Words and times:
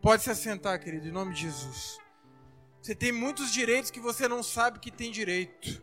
Pode 0.00 0.22
se 0.22 0.30
assentar, 0.30 0.78
querido, 0.80 1.08
em 1.08 1.12
nome 1.12 1.34
de 1.34 1.42
Jesus. 1.42 1.98
Você 2.80 2.94
tem 2.94 3.10
muitos 3.10 3.52
direitos 3.52 3.90
que 3.90 3.98
você 3.98 4.28
não 4.28 4.42
sabe 4.42 4.78
que 4.78 4.90
tem 4.90 5.10
direito. 5.10 5.82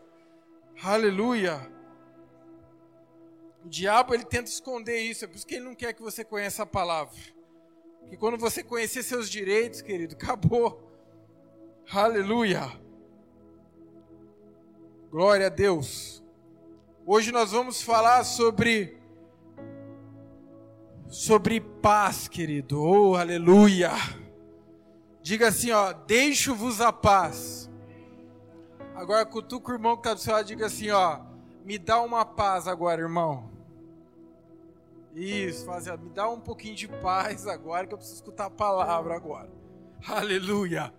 Aleluia. 0.82 1.70
O 3.66 3.70
diabo 3.70 4.14
ele 4.14 4.24
tenta 4.26 4.50
esconder 4.50 5.00
isso, 5.00 5.26
é 5.26 5.28
por 5.28 5.36
isso 5.36 5.46
que 5.46 5.56
ele 5.56 5.66
não 5.66 5.76
quer 5.76 5.94
que 5.94 6.02
você 6.02 6.24
conheça 6.24 6.64
a 6.64 6.66
palavra. 6.66 7.20
Que 8.10 8.18
quando 8.18 8.38
você 8.38 8.64
conhecer 8.64 9.04
seus 9.04 9.30
direitos, 9.30 9.82
querido, 9.82 10.16
acabou. 10.16 10.92
Aleluia. 11.92 12.62
Glória 15.10 15.48
a 15.48 15.50
Deus. 15.50 16.24
Hoje 17.06 17.32
nós 17.32 17.52
vamos 17.52 17.82
falar 17.82 18.24
sobre 18.24 18.98
sobre 21.14 21.62
paz, 21.62 22.28
querido. 22.28 22.82
Oh, 22.82 23.16
aleluia. 23.16 23.92
Diga 25.22 25.50
assim, 25.50 25.70
ó, 25.70 25.94
deixo-vos 25.94 26.82
a 26.82 26.92
paz. 26.92 27.70
Agora 28.96 29.24
cutuca 29.24 29.72
o 29.72 29.76
irmão 29.76 29.96
que 29.96 30.00
está 30.00 30.16
do 30.16 30.20
seu 30.20 30.34
lado, 30.34 30.48
diga 30.48 30.66
assim, 30.66 30.90
ó, 30.90 31.20
me 31.64 31.78
dá 31.78 32.02
uma 32.02 32.26
paz 32.26 32.68
agora, 32.68 33.00
irmão. 33.00 33.52
Isso, 35.14 35.66
faz, 35.66 35.86
me 35.86 36.10
dá 36.10 36.28
um 36.28 36.40
pouquinho 36.40 36.76
de 36.76 36.88
paz 36.88 37.46
agora 37.46 37.86
que 37.86 37.94
eu 37.94 37.98
preciso 37.98 38.18
escutar 38.18 38.46
a 38.46 38.50
palavra 38.50 39.16
agora. 39.16 39.52
Aleluia. 40.08 40.92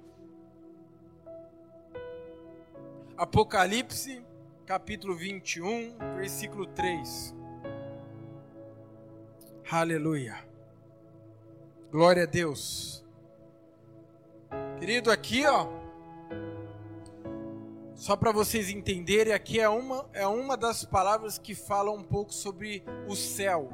Apocalipse, 3.17 4.25
capítulo 4.65 5.17
21, 5.17 5.97
versículo 6.17 6.67
3. 6.67 7.35
Aleluia. 9.71 10.37
Glória 11.91 12.25
a 12.25 12.27
Deus. 12.27 13.05
Querido, 14.79 15.11
aqui, 15.11 15.47
ó, 15.47 15.69
só 17.95 18.17
para 18.17 18.33
vocês 18.33 18.69
entenderem, 18.69 19.33
aqui 19.33 19.61
é 19.61 19.69
uma, 19.69 20.09
é 20.13 20.27
uma 20.27 20.57
das 20.57 20.85
palavras 20.85 21.39
que 21.39 21.55
fala 21.55 21.91
um 21.91 22.03
pouco 22.03 22.33
sobre 22.33 22.85
o 23.09 23.17
céu 23.17 23.71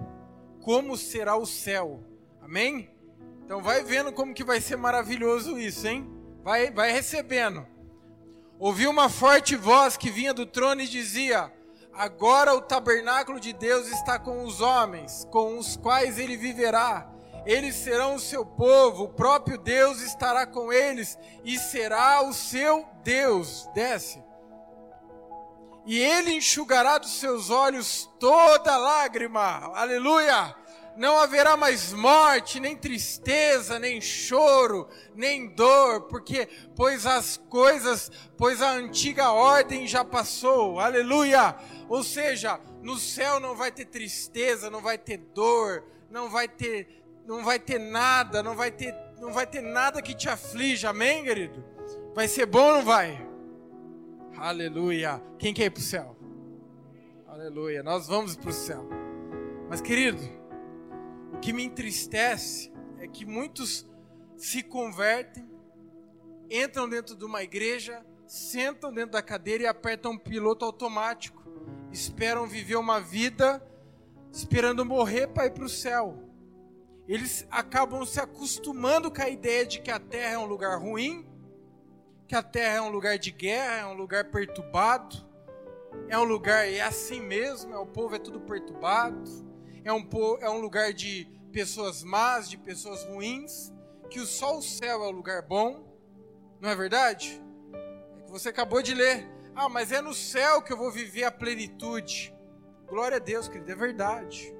como 0.60 0.96
será 0.96 1.36
o 1.36 1.46
céu. 1.46 2.00
Amém? 2.40 2.90
Então 3.44 3.62
vai 3.62 3.82
vendo 3.82 4.12
como 4.12 4.34
que 4.34 4.44
vai 4.44 4.60
ser 4.60 4.76
maravilhoso 4.76 5.58
isso, 5.58 5.86
hein? 5.86 6.08
Vai, 6.42 6.70
vai 6.70 6.92
recebendo. 6.92 7.66
Ouvi 8.58 8.86
uma 8.86 9.08
forte 9.08 9.56
voz 9.56 9.96
que 9.96 10.10
vinha 10.10 10.32
do 10.32 10.46
trono 10.46 10.82
e 10.82 10.88
dizia: 10.88 11.52
Agora 11.92 12.54
o 12.54 12.60
tabernáculo 12.60 13.40
de 13.40 13.52
Deus 13.52 13.86
está 13.88 14.18
com 14.18 14.44
os 14.44 14.60
homens, 14.60 15.26
com 15.30 15.58
os 15.58 15.76
quais 15.76 16.18
ele 16.18 16.36
viverá. 16.36 17.10
Eles 17.46 17.74
serão 17.74 18.14
o 18.14 18.20
seu 18.20 18.44
povo, 18.44 19.04
o 19.04 19.08
próprio 19.08 19.58
Deus 19.58 20.00
estará 20.02 20.46
com 20.46 20.72
eles 20.72 21.18
e 21.44 21.58
será 21.58 22.22
o 22.22 22.32
seu 22.32 22.86
Deus. 23.02 23.68
Desce 23.74 24.22
e 25.86 25.98
ele 25.98 26.32
enxugará 26.34 26.98
dos 26.98 27.18
seus 27.18 27.50
olhos 27.50 28.08
toda 28.18 28.76
lágrima. 28.76 29.72
Aleluia! 29.74 30.54
Não 30.96 31.18
haverá 31.18 31.56
mais 31.56 31.92
morte, 31.92 32.60
nem 32.60 32.76
tristeza, 32.76 33.78
nem 33.78 34.00
choro, 34.00 34.88
nem 35.14 35.48
dor, 35.54 36.02
porque 36.02 36.46
pois 36.76 37.06
as 37.06 37.38
coisas, 37.48 38.10
pois 38.36 38.60
a 38.60 38.72
antiga 38.72 39.32
ordem 39.32 39.86
já 39.86 40.04
passou. 40.04 40.78
Aleluia! 40.78 41.56
Ou 41.90 42.04
seja, 42.04 42.60
no 42.82 42.96
céu 42.96 43.40
não 43.40 43.56
vai 43.56 43.72
ter 43.72 43.84
tristeza, 43.84 44.70
não 44.70 44.80
vai 44.80 44.96
ter 44.96 45.16
dor, 45.16 45.82
não 46.08 46.30
vai 46.30 46.46
ter 46.46 47.02
não 47.26 47.44
vai 47.44 47.58
ter 47.58 47.80
nada, 47.80 48.44
não 48.44 48.54
vai 48.54 48.70
ter 48.70 48.94
não 49.18 49.32
vai 49.32 49.44
ter 49.44 49.60
nada 49.60 50.00
que 50.00 50.14
te 50.14 50.28
aflija. 50.28 50.90
Amém, 50.90 51.24
querido? 51.24 51.64
Vai 52.14 52.28
ser 52.28 52.46
bom 52.46 52.64
ou 52.64 52.72
não 52.74 52.84
vai? 52.84 53.28
Aleluia. 54.38 55.20
Quem 55.36 55.52
quer 55.52 55.64
ir 55.64 55.70
para 55.70 55.80
o 55.80 55.82
céu? 55.82 56.16
Aleluia. 57.26 57.82
Nós 57.82 58.06
vamos 58.06 58.36
para 58.36 58.50
o 58.50 58.52
céu. 58.52 58.88
Mas, 59.68 59.80
querido, 59.80 60.22
o 61.32 61.38
que 61.40 61.52
me 61.52 61.64
entristece 61.64 62.72
é 62.98 63.08
que 63.08 63.26
muitos 63.26 63.84
se 64.36 64.62
convertem, 64.62 65.44
entram 66.48 66.88
dentro 66.88 67.16
de 67.16 67.24
uma 67.24 67.42
igreja, 67.42 68.06
sentam 68.26 68.92
dentro 68.92 69.12
da 69.12 69.22
cadeira 69.22 69.64
e 69.64 69.66
apertam 69.66 70.12
um 70.12 70.18
piloto 70.18 70.64
automático. 70.64 71.40
Esperam 71.92 72.46
viver 72.46 72.76
uma 72.76 73.00
vida 73.00 73.62
esperando 74.32 74.84
morrer 74.84 75.26
para 75.28 75.46
ir 75.46 75.50
para 75.50 75.64
o 75.64 75.68
céu. 75.68 76.16
Eles 77.08 77.46
acabam 77.50 78.04
se 78.06 78.20
acostumando 78.20 79.10
com 79.10 79.20
a 79.20 79.28
ideia 79.28 79.66
de 79.66 79.80
que 79.80 79.90
a 79.90 79.98
terra 79.98 80.34
é 80.34 80.38
um 80.38 80.46
lugar 80.46 80.78
ruim, 80.78 81.26
que 82.28 82.34
a 82.36 82.42
terra 82.42 82.76
é 82.76 82.80
um 82.80 82.90
lugar 82.90 83.18
de 83.18 83.32
guerra, 83.32 83.78
é 83.78 83.86
um 83.86 83.94
lugar 83.94 84.26
perturbado, 84.26 85.16
é 86.08 86.16
um 86.16 86.22
lugar, 86.22 86.68
é 86.70 86.80
assim 86.80 87.20
mesmo, 87.20 87.74
é, 87.74 87.78
o 87.78 87.86
povo 87.86 88.14
é 88.14 88.18
tudo 88.18 88.40
perturbado, 88.40 89.28
é 89.84 89.92
um, 89.92 90.08
é 90.40 90.48
um 90.48 90.60
lugar 90.60 90.92
de 90.92 91.28
pessoas 91.50 92.04
más, 92.04 92.48
de 92.48 92.56
pessoas 92.56 93.04
ruins, 93.04 93.72
que 94.08 94.20
só 94.20 94.56
o 94.56 94.62
céu 94.62 95.02
é 95.02 95.08
o 95.08 95.10
lugar 95.10 95.42
bom, 95.42 95.84
não 96.60 96.70
é 96.70 96.76
verdade? 96.76 97.42
É 98.18 98.22
que 98.22 98.30
você 98.30 98.50
acabou 98.50 98.80
de 98.82 98.94
ler. 98.94 99.26
Ah, 99.62 99.68
mas 99.68 99.92
é 99.92 100.00
no 100.00 100.14
céu 100.14 100.62
que 100.62 100.72
eu 100.72 100.76
vou 100.78 100.90
viver 100.90 101.24
a 101.24 101.30
plenitude. 101.30 102.34
Glória 102.88 103.18
a 103.18 103.20
Deus, 103.20 103.46
querido, 103.46 103.70
é 103.70 103.74
verdade. 103.74 104.56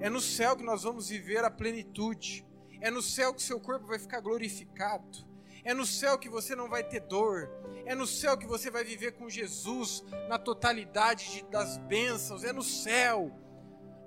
É 0.00 0.10
no 0.10 0.20
céu 0.20 0.54
que 0.54 0.62
nós 0.62 0.82
vamos 0.82 1.08
viver 1.08 1.42
a 1.42 1.50
plenitude. 1.50 2.46
É 2.78 2.90
no 2.90 3.00
céu 3.00 3.32
que 3.32 3.42
seu 3.42 3.58
corpo 3.58 3.86
vai 3.86 3.98
ficar 3.98 4.20
glorificado. 4.20 5.26
É 5.64 5.72
no 5.72 5.86
céu 5.86 6.18
que 6.18 6.28
você 6.28 6.54
não 6.54 6.68
vai 6.68 6.84
ter 6.84 7.00
dor. 7.00 7.50
É 7.86 7.94
no 7.94 8.06
céu 8.06 8.36
que 8.36 8.46
você 8.46 8.70
vai 8.70 8.84
viver 8.84 9.12
com 9.12 9.30
Jesus 9.30 10.04
na 10.28 10.38
totalidade 10.38 11.32
de, 11.32 11.44
das 11.44 11.78
bênçãos. 11.78 12.44
É 12.44 12.52
no 12.52 12.62
céu. 12.62 13.34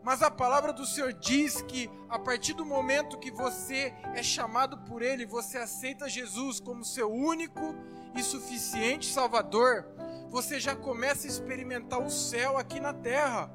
Mas 0.03 0.21
a 0.21 0.29
palavra 0.29 0.71
do 0.71 0.85
Senhor 0.85 1.13
diz 1.13 1.63
que 1.63 1.89
a 2.07 2.19
partir 2.19 2.53
do 2.53 2.63
momento 2.63 3.17
que 3.17 3.31
você 3.31 3.91
é 4.13 4.21
chamado 4.21 4.77
por 4.83 5.01
Ele, 5.01 5.25
você 5.25 5.57
aceita 5.57 6.07
Jesus 6.07 6.59
como 6.59 6.85
seu 6.85 7.11
único 7.11 7.75
e 8.15 8.21
suficiente 8.21 9.11
Salvador, 9.11 9.96
você 10.29 10.59
já 10.59 10.75
começa 10.75 11.25
a 11.25 11.29
experimentar 11.29 12.01
o 12.01 12.09
céu 12.09 12.57
aqui 12.57 12.79
na 12.79 12.93
terra. 12.93 13.51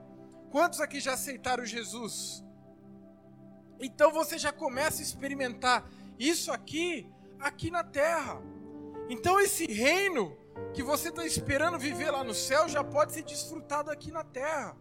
Quantos 0.51 0.81
aqui 0.81 1.01
já 1.01 1.15
aceitaram 1.15 1.65
Jesus? 1.65 2.45
Então 3.81 4.13
você 4.13 4.39
já 4.39 4.53
começa 4.53 5.01
a 5.01 5.03
experimentar 5.03 5.89
isso 6.19 6.53
aqui 6.53 7.11
aqui 7.39 7.71
na 7.71 7.83
terra. 7.83 8.41
Então 9.09 9.41
esse 9.41 9.67
reino 9.67 10.37
que 10.73 10.83
você 10.83 11.09
está 11.09 11.27
esperando 11.27 11.79
viver 11.79 12.11
lá 12.11 12.23
no 12.23 12.35
céu 12.35 12.69
já 12.69 12.85
pode 12.85 13.13
ser 13.13 13.23
desfrutado 13.23 13.91
aqui 13.91 14.11
na 14.11 14.25
terra. 14.25 14.77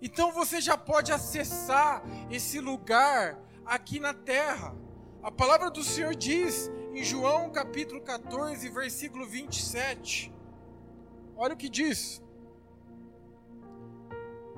Então 0.00 0.32
você 0.32 0.60
já 0.60 0.76
pode 0.76 1.12
acessar 1.12 2.02
esse 2.30 2.60
lugar 2.60 3.38
aqui 3.64 4.00
na 4.00 4.12
terra. 4.14 4.74
A 5.22 5.30
palavra 5.30 5.70
do 5.70 5.82
Senhor 5.82 6.14
diz 6.14 6.70
em 6.94 7.02
João 7.02 7.50
capítulo 7.50 8.00
14, 8.00 8.68
versículo 8.68 9.26
27. 9.26 10.32
Olha 11.36 11.54
o 11.54 11.56
que 11.56 11.68
diz. 11.68 12.22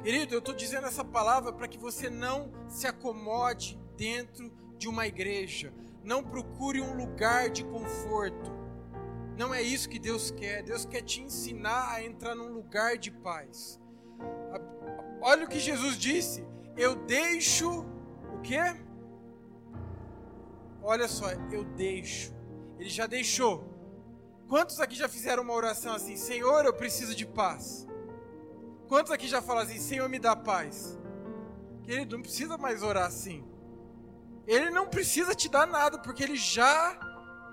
Querido, 0.03 0.35
eu 0.35 0.39
estou 0.39 0.55
dizendo 0.55 0.87
essa 0.87 1.05
palavra 1.05 1.53
para 1.53 1.67
que 1.67 1.79
você 1.79 2.09
não 2.09 2.53
se 2.69 2.87
acomode 2.87 3.79
dentro 3.97 4.53
de 4.77 4.89
uma 4.89 5.07
igreja, 5.07 5.73
não 6.05 6.23
procure 6.23 6.81
um 6.81 6.97
lugar 6.97 7.49
de 7.49 7.65
conforto. 7.65 8.53
Não 9.37 9.53
é 9.53 9.61
isso 9.61 9.89
que 9.89 9.99
Deus 9.99 10.31
quer. 10.31 10.63
Deus 10.63 10.85
quer 10.85 11.03
te 11.03 11.21
ensinar 11.21 11.93
a 11.93 12.05
entrar 12.05 12.35
num 12.35 12.53
lugar 12.53 12.97
de 12.97 13.11
paz. 13.11 13.81
Olha 15.21 15.45
o 15.45 15.49
que 15.49 15.59
Jesus 15.59 15.99
disse: 15.99 16.47
Eu 16.77 16.95
deixo 16.95 17.85
o 18.33 18.41
quê? 18.43 18.61
Olha 20.83 21.09
só, 21.09 21.31
eu 21.51 21.65
deixo. 21.65 22.33
Ele 22.79 22.89
já 22.89 23.07
deixou. 23.07 23.76
Quantos 24.49 24.81
aqui 24.81 24.95
já 24.95 25.09
fizeram 25.09 25.43
uma 25.43 25.53
oração 25.53 25.95
assim? 25.95 26.17
Senhor, 26.17 26.65
eu 26.65 26.73
preciso 26.73 27.15
de 27.15 27.27
paz. 27.27 27.87
Quantos 28.89 29.11
aqui 29.11 29.27
já 29.27 29.43
falam 29.43 29.63
assim? 29.63 29.79
Senhor, 29.79 30.09
me 30.09 30.19
dá 30.19 30.37
paz. 30.37 30.97
Querido, 31.83 32.17
não 32.17 32.23
precisa 32.23 32.57
mais 32.57 32.83
orar 32.83 33.07
assim. 33.07 33.45
Ele 34.47 34.71
não 34.71 34.87
precisa 34.87 35.35
te 35.35 35.49
dar 35.49 35.67
nada, 35.67 35.99
porque 35.99 36.23
ele 36.23 36.37
já 36.37 36.97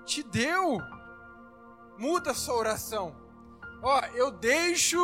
te 0.04 0.22
deu. 0.22 0.78
Muda 1.98 2.30
a 2.30 2.34
sua 2.34 2.54
oração. 2.54 3.16
Ó, 3.82 4.00
eu 4.14 4.30
deixo 4.30 4.98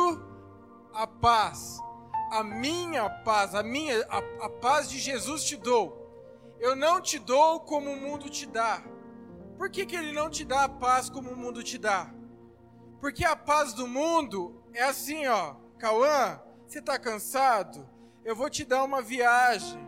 a 0.93 1.05
paz, 1.05 1.77
a 2.31 2.43
minha 2.43 3.09
paz, 3.09 3.53
a 3.53 3.61
minha, 3.61 4.05
a, 4.09 4.45
a 4.45 4.49
paz 4.49 4.89
de 4.89 4.97
Jesus 4.97 5.43
te 5.43 5.57
dou. 5.57 5.97
Eu 6.59 6.75
não 6.75 7.01
te 7.01 7.19
dou 7.19 7.59
como 7.59 7.91
o 7.91 7.97
mundo 7.97 8.29
te 8.29 8.45
dá. 8.45 8.81
Por 9.61 9.69
que, 9.69 9.85
que 9.85 9.95
ele 9.95 10.11
não 10.11 10.27
te 10.27 10.43
dá 10.43 10.63
a 10.63 10.69
paz 10.69 11.07
como 11.07 11.29
o 11.29 11.37
mundo 11.37 11.61
te 11.61 11.77
dá? 11.77 12.11
Porque 12.99 13.23
a 13.23 13.35
paz 13.35 13.73
do 13.73 13.87
mundo 13.87 14.59
é 14.73 14.81
assim, 14.81 15.27
ó. 15.27 15.53
Cauã, 15.77 16.41
você 16.65 16.79
está 16.79 16.97
cansado? 16.97 17.87
Eu 18.25 18.35
vou 18.35 18.49
te 18.49 18.65
dar 18.65 18.83
uma 18.83 19.03
viagem 19.03 19.79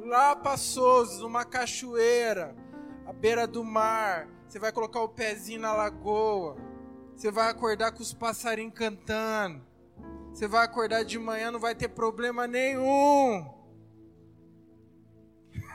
lá 0.00 0.34
passoso, 0.34 1.22
numa 1.22 1.44
cachoeira. 1.44 2.56
à 3.06 3.12
beira 3.12 3.46
do 3.46 3.62
mar, 3.62 4.28
você 4.48 4.58
vai 4.58 4.72
colocar 4.72 5.00
o 5.02 5.08
pezinho 5.08 5.60
na 5.60 5.72
lagoa, 5.72 6.56
você 7.14 7.30
vai 7.30 7.48
acordar 7.48 7.92
com 7.92 8.02
os 8.02 8.12
passarinhos 8.12 8.74
cantando, 8.74 9.64
você 10.32 10.48
vai 10.48 10.64
acordar 10.64 11.04
de 11.04 11.16
manhã, 11.16 11.52
não 11.52 11.60
vai 11.60 11.76
ter 11.76 11.90
problema 11.90 12.48
nenhum. 12.48 13.48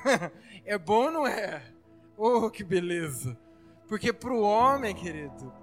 é 0.66 0.78
bom, 0.78 1.10
não 1.10 1.26
é? 1.26 1.77
Oh, 2.20 2.50
que 2.50 2.64
beleza! 2.64 3.38
Porque 3.88 4.12
para 4.12 4.34
o 4.34 4.42
homem, 4.42 4.96
querido, 4.96 5.54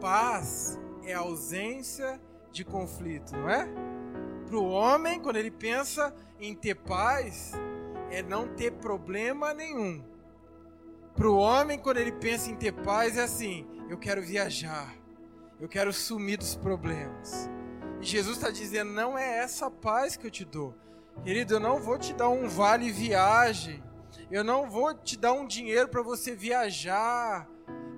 paz 0.00 0.76
é 1.04 1.14
ausência 1.14 2.20
de 2.50 2.64
conflito, 2.64 3.36
não 3.36 3.48
é? 3.48 3.68
Para 4.44 4.56
o 4.56 4.68
homem, 4.68 5.20
quando 5.20 5.36
ele 5.36 5.52
pensa 5.52 6.12
em 6.40 6.52
ter 6.52 6.74
paz, 6.74 7.52
é 8.10 8.22
não 8.22 8.48
ter 8.48 8.72
problema 8.72 9.54
nenhum. 9.54 10.04
Para 11.14 11.30
o 11.30 11.36
homem, 11.36 11.78
quando 11.78 11.98
ele 11.98 12.10
pensa 12.10 12.50
em 12.50 12.56
ter 12.56 12.72
paz, 12.72 13.16
é 13.16 13.22
assim: 13.22 13.64
eu 13.88 13.96
quero 13.96 14.20
viajar, 14.20 14.92
eu 15.60 15.68
quero 15.68 15.92
sumir 15.92 16.38
dos 16.38 16.56
problemas. 16.56 17.48
E 18.00 18.04
Jesus 18.04 18.36
está 18.36 18.50
dizendo: 18.50 18.90
não 18.90 19.16
é 19.16 19.38
essa 19.38 19.70
paz 19.70 20.16
que 20.16 20.26
eu 20.26 20.30
te 20.30 20.44
dou. 20.44 20.74
Querido, 21.22 21.54
eu 21.54 21.60
não 21.60 21.78
vou 21.78 21.96
te 21.96 22.12
dar 22.12 22.30
um 22.30 22.48
vale 22.48 22.90
viagem, 22.90 23.80
eu 24.30 24.44
não 24.44 24.70
vou 24.70 24.94
te 24.94 25.16
dar 25.16 25.32
um 25.32 25.46
dinheiro 25.46 25.88
para 25.88 26.02
você 26.02 26.34
viajar. 26.34 27.48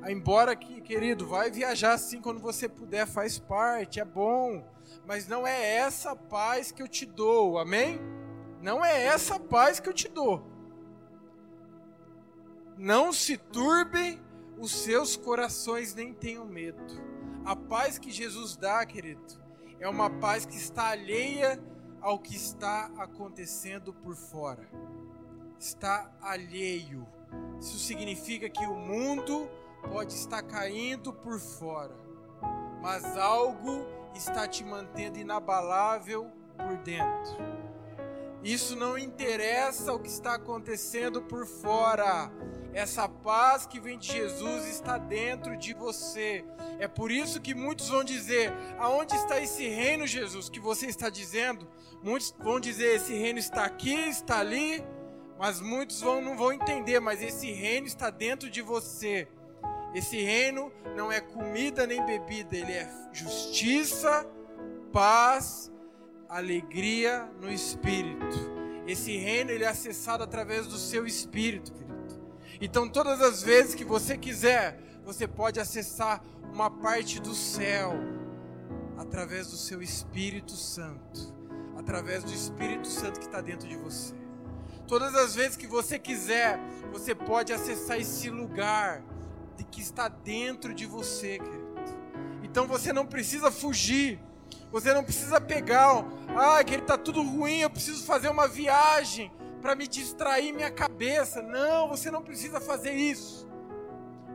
Embora 0.09 0.57
que, 0.57 0.81
querido, 0.81 1.27
vai 1.27 1.51
viajar 1.51 1.93
assim 1.93 2.21
quando 2.21 2.41
você 2.41 2.69
puder, 2.69 3.07
faz 3.07 3.39
parte, 3.39 4.01
é 4.01 4.05
bom. 4.05 4.65
Mas 5.07 5.29
não 5.29 5.47
é 5.47 5.75
essa 5.77 6.17
paz 6.17 6.73
que 6.73 6.83
eu 6.83 6.89
te 6.89 7.05
dou, 7.05 7.59
amém? 7.59 8.01
Não 8.61 8.85
é 8.85 9.05
essa 9.05 9.39
paz 9.39 9.79
que 9.79 9.89
eu 9.89 9.93
te 9.93 10.09
dou. 10.09 10.43
Não 12.79 13.13
se 13.13 13.37
turbem 13.37 14.21
os 14.59 14.73
seus 14.73 15.17
corações, 15.17 15.95
nem 15.95 16.15
tenham 16.15 16.47
medo. 16.47 16.83
A 17.45 17.55
paz 17.55 17.99
que 17.99 18.11
Jesus 18.11 18.57
dá, 18.57 18.85
querido, 18.87 19.23
é 19.79 19.89
uma 19.89 20.09
paz 20.09 20.47
que 20.47 20.57
está 20.57 20.91
alheia 20.91 21.63
ao 22.01 22.19
que 22.19 22.35
está 22.35 22.91
acontecendo 22.97 23.93
por 23.93 24.17
fora. 24.17 24.69
Está 25.63 26.11
alheio. 26.21 27.07
Isso 27.61 27.79
significa 27.79 28.49
que 28.49 28.67
o 28.67 28.75
mundo 28.75 29.49
pode 29.93 30.13
estar 30.13 30.43
caindo 30.43 31.13
por 31.13 31.39
fora, 31.39 31.95
mas 32.83 33.17
algo 33.17 33.87
está 34.13 34.49
te 34.49 34.65
mantendo 34.65 35.21
inabalável 35.21 36.29
por 36.57 36.77
dentro. 36.79 37.37
Isso 38.43 38.75
não 38.75 38.99
interessa 38.99 39.93
o 39.93 40.01
que 40.01 40.09
está 40.09 40.35
acontecendo 40.35 41.23
por 41.23 41.47
fora. 41.47 42.29
Essa 42.73 43.09
paz 43.09 43.65
que 43.65 43.79
vem 43.79 43.97
de 43.97 44.09
Jesus 44.09 44.67
está 44.67 44.99
dentro 44.99 45.57
de 45.57 45.75
você. 45.75 46.45
É 46.81 46.89
por 46.89 47.13
isso 47.13 47.41
que 47.41 47.55
muitos 47.55 47.89
vão 47.89 48.03
dizer: 48.03 48.53
aonde 48.81 49.15
está 49.15 49.39
esse 49.39 49.69
reino, 49.69 50.09
Jesus, 50.09 50.49
que 50.49 50.59
você 50.59 50.87
está 50.87 51.09
dizendo? 51.09 51.69
Muitos 52.03 52.35
vão 52.41 52.59
dizer: 52.59 52.97
esse 52.97 53.15
reino 53.15 53.39
está 53.39 53.65
aqui, 53.65 53.95
está 54.09 54.41
ali. 54.41 54.85
Mas 55.43 55.61
muitos 55.61 56.01
vão, 56.01 56.23
não 56.23 56.37
vão 56.37 56.53
entender, 56.53 57.01
mas 57.01 57.21
esse 57.21 57.51
reino 57.51 57.85
está 57.85 58.11
dentro 58.11 58.49
de 58.49 58.63
você. 58.63 59.27
Esse 59.93 60.23
reino 60.23 60.73
não 60.97 61.11
é 61.11 61.21
comida 61.21 61.85
nem 61.85 62.01
bebida, 62.07 62.57
ele 62.57 62.71
é 62.71 62.89
justiça, 63.13 64.25
paz, 64.93 65.69
alegria 66.29 67.29
no 67.41 67.51
espírito. 67.51 68.39
Esse 68.87 69.17
reino 69.17 69.51
ele 69.51 69.65
é 69.65 69.67
acessado 69.67 70.23
através 70.23 70.69
do 70.69 70.79
seu 70.79 71.05
espírito, 71.05 71.73
querido. 71.73 72.23
Então, 72.61 72.89
todas 72.89 73.21
as 73.21 73.43
vezes 73.43 73.75
que 73.75 73.85
você 73.85 74.17
quiser, 74.17 74.79
você 75.05 75.27
pode 75.27 75.59
acessar 75.59 76.23
uma 76.53 76.71
parte 76.71 77.21
do 77.21 77.35
céu 77.35 77.95
através 78.97 79.49
do 79.49 79.57
seu 79.57 79.83
Espírito 79.83 80.53
Santo, 80.53 81.35
através 81.77 82.23
do 82.23 82.33
Espírito 82.33 82.87
Santo 82.87 83.19
que 83.19 83.27
está 83.27 83.41
dentro 83.41 83.69
de 83.69 83.77
você. 83.77 84.22
Todas 84.87 85.15
as 85.15 85.35
vezes 85.35 85.57
que 85.57 85.67
você 85.67 85.99
quiser, 85.99 86.59
você 86.91 87.15
pode 87.15 87.53
acessar 87.53 87.99
esse 87.99 88.29
lugar 88.29 89.03
de 89.57 89.65
que 89.65 89.81
está 89.81 90.09
dentro 90.09 90.75
de 90.75 90.87
você, 90.87 91.39
querido. 91.39 91.63
Então 92.43 92.67
você 92.67 92.93
não 92.93 93.07
precisa 93.07 93.51
fugir. 93.51 94.21
Você 94.71 94.93
não 94.95 95.05
precisa 95.05 95.39
pegar, 95.41 96.03
ah, 96.35 96.65
que 96.65 96.73
ele 96.73 96.83
está 96.83 96.97
tudo 96.97 97.23
ruim, 97.23 97.61
eu 97.61 97.69
preciso 97.69 98.05
fazer 98.05 98.29
uma 98.31 98.49
viagem 98.49 99.31
para 99.61 99.75
me 99.75 99.87
distrair 99.87 100.53
minha 100.53 100.71
cabeça. 100.71 101.43
Não, 101.43 101.89
você 101.89 102.11
não 102.11 102.23
precisa 102.23 102.61
fazer 102.61 102.93
isso. 102.93 103.47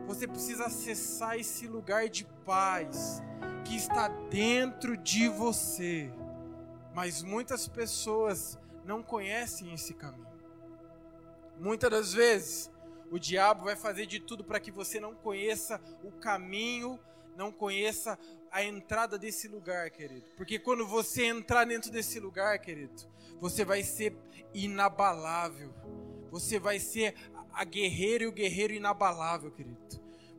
Você 0.06 0.26
precisa 0.26 0.66
acessar 0.66 1.36
esse 1.36 1.66
lugar 1.66 2.08
de 2.08 2.24
paz 2.46 3.22
que 3.64 3.76
está 3.76 4.08
dentro 4.30 4.96
de 4.96 5.28
você. 5.28 6.10
Mas 6.94 7.22
muitas 7.22 7.68
pessoas 7.68 8.58
não 8.84 9.02
conhecem 9.02 9.74
esse 9.74 9.92
caminho. 9.92 10.26
Muitas 11.58 11.90
das 11.90 12.12
vezes 12.12 12.70
o 13.10 13.18
diabo 13.18 13.64
vai 13.64 13.76
fazer 13.76 14.06
de 14.06 14.20
tudo 14.20 14.44
para 14.44 14.60
que 14.60 14.70
você 14.70 15.00
não 15.00 15.14
conheça 15.14 15.80
o 16.02 16.12
caminho, 16.12 16.98
não 17.36 17.50
conheça 17.50 18.18
a 18.50 18.62
entrada 18.62 19.18
desse 19.18 19.48
lugar, 19.48 19.90
querido. 19.90 20.26
Porque 20.36 20.58
quando 20.58 20.86
você 20.86 21.24
entrar 21.24 21.64
dentro 21.64 21.90
desse 21.90 22.18
lugar, 22.18 22.58
querido, 22.58 22.94
você 23.40 23.64
vai 23.64 23.82
ser 23.82 24.16
inabalável. 24.52 25.72
Você 26.30 26.58
vai 26.58 26.78
ser 26.78 27.14
a 27.52 27.64
guerreira 27.64 28.24
e 28.24 28.26
o 28.26 28.32
guerreiro 28.32 28.72
inabalável, 28.72 29.50
querido. 29.50 29.78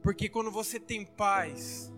Porque 0.01 0.30
quando 0.30 0.51
você 0.51 0.80
tem 0.80 1.06
paz, 1.06 1.92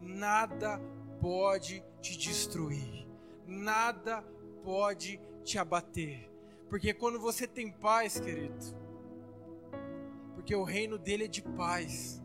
nada 0.00 0.80
pode 1.20 1.84
te 2.00 2.16
destruir. 2.16 3.06
Nada 3.46 4.22
pode 4.64 5.20
te 5.44 5.58
abater. 5.58 6.35
Porque 6.68 6.92
quando 6.92 7.18
você 7.18 7.46
tem 7.46 7.70
paz, 7.70 8.18
querido, 8.18 8.54
porque 10.34 10.54
o 10.54 10.64
reino 10.64 10.98
dele 10.98 11.24
é 11.24 11.28
de 11.28 11.42
paz. 11.42 12.22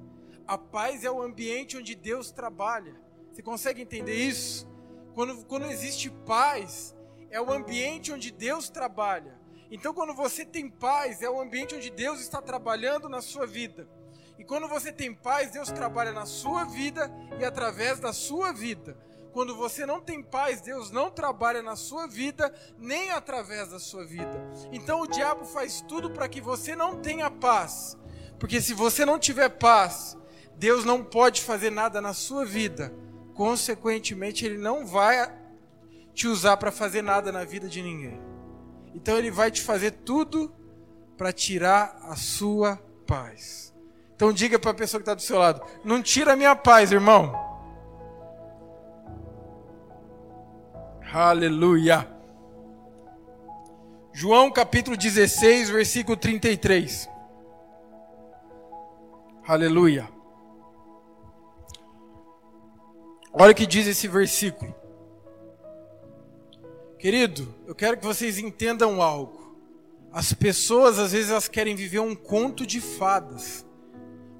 A 0.47 0.57
paz 0.57 1.03
é 1.03 1.11
o 1.11 1.21
ambiente 1.21 1.77
onde 1.77 1.95
Deus 1.95 2.31
trabalha. 2.31 2.95
Você 3.31 3.41
consegue 3.41 3.81
entender 3.81 4.15
isso? 4.15 4.67
Quando, 5.13 5.45
quando 5.45 5.65
existe 5.65 6.09
paz, 6.09 6.95
é 7.29 7.39
o 7.39 7.51
ambiente 7.51 8.11
onde 8.11 8.31
Deus 8.31 8.69
trabalha. 8.69 9.39
Então, 9.71 9.93
quando 9.93 10.13
você 10.13 10.43
tem 10.43 10.69
paz, 10.69 11.21
é 11.21 11.29
o 11.29 11.39
ambiente 11.39 11.75
onde 11.75 11.89
Deus 11.89 12.19
está 12.19 12.41
trabalhando 12.41 13.07
na 13.07 13.21
sua 13.21 13.47
vida. 13.47 13.87
E 14.37 14.43
quando 14.43 14.67
você 14.67 14.91
tem 14.91 15.13
paz, 15.13 15.51
Deus 15.51 15.71
trabalha 15.71 16.11
na 16.11 16.25
sua 16.25 16.65
vida 16.65 17.09
e 17.39 17.45
através 17.45 17.99
da 17.99 18.11
sua 18.11 18.51
vida. 18.51 18.97
Quando 19.31 19.55
você 19.55 19.85
não 19.85 20.01
tem 20.01 20.21
paz, 20.21 20.61
Deus 20.61 20.91
não 20.91 21.09
trabalha 21.09 21.61
na 21.61 21.75
sua 21.75 22.05
vida, 22.05 22.53
nem 22.77 23.11
através 23.11 23.69
da 23.69 23.79
sua 23.79 24.05
vida. 24.05 24.45
Então 24.71 25.01
o 25.01 25.07
diabo 25.07 25.45
faz 25.45 25.81
tudo 25.87 26.11
para 26.11 26.27
que 26.27 26.41
você 26.41 26.75
não 26.75 26.97
tenha 26.97 27.31
paz. 27.31 27.97
Porque 28.37 28.59
se 28.59 28.73
você 28.73 29.05
não 29.05 29.19
tiver 29.19 29.49
paz, 29.49 30.17
Deus 30.57 30.83
não 30.83 31.03
pode 31.03 31.41
fazer 31.41 31.69
nada 31.69 32.01
na 32.01 32.13
sua 32.13 32.45
vida. 32.45 32.93
Consequentemente, 33.33 34.45
Ele 34.45 34.57
não 34.57 34.85
vai 34.85 35.31
te 36.13 36.27
usar 36.27 36.57
para 36.57 36.71
fazer 36.71 37.01
nada 37.01 37.31
na 37.31 37.43
vida 37.43 37.67
de 37.67 37.81
ninguém. 37.81 38.21
Então, 38.93 39.17
Ele 39.17 39.31
vai 39.31 39.49
te 39.49 39.61
fazer 39.61 39.91
tudo 39.91 40.53
para 41.17 41.31
tirar 41.31 41.97
a 42.03 42.15
sua 42.15 42.77
paz. 43.07 43.73
Então, 44.15 44.33
diga 44.33 44.59
para 44.59 44.71
a 44.71 44.75
pessoa 44.75 44.99
que 44.99 45.03
está 45.03 45.13
do 45.13 45.21
seu 45.21 45.39
lado: 45.39 45.61
não 45.83 46.01
tira 46.01 46.33
a 46.33 46.35
minha 46.35 46.55
paz, 46.55 46.91
irmão. 46.91 47.50
Aleluia. 51.13 52.07
João 54.13 54.49
capítulo 54.49 54.95
16, 54.95 55.69
versículo 55.69 56.15
33. 56.15 57.09
Aleluia. 59.45 60.09
Olha 63.33 63.51
o 63.51 63.55
que 63.55 63.67
diz 63.67 63.87
esse 63.87 64.07
versículo. 64.07 64.73
Querido, 66.97 67.53
eu 67.67 67.75
quero 67.75 67.97
que 67.97 68.05
vocês 68.05 68.39
entendam 68.39 69.01
algo. 69.01 69.57
As 70.13 70.31
pessoas, 70.31 70.97
às 70.97 71.11
vezes, 71.11 71.29
elas 71.29 71.49
querem 71.49 71.75
viver 71.75 71.99
um 71.99 72.15
conto 72.15 72.65
de 72.65 72.79
fadas, 72.79 73.65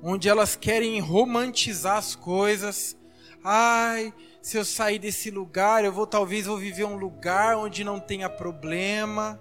onde 0.01 0.29
elas 0.29 0.55
querem 0.55 1.01
romantizar 1.01 1.97
as 1.97 2.15
coisas. 2.15 2.95
Ai, 3.43 4.13
se 4.41 4.57
eu 4.57 4.65
sair 4.65 4.99
desse 4.99 5.29
lugar, 5.29 5.85
eu 5.85 5.91
vou 5.91 6.07
talvez 6.07 6.45
vou 6.45 6.57
viver 6.57 6.83
um 6.83 6.95
lugar 6.95 7.55
onde 7.57 7.83
não 7.83 7.99
tenha 7.99 8.29
problema 8.29 9.39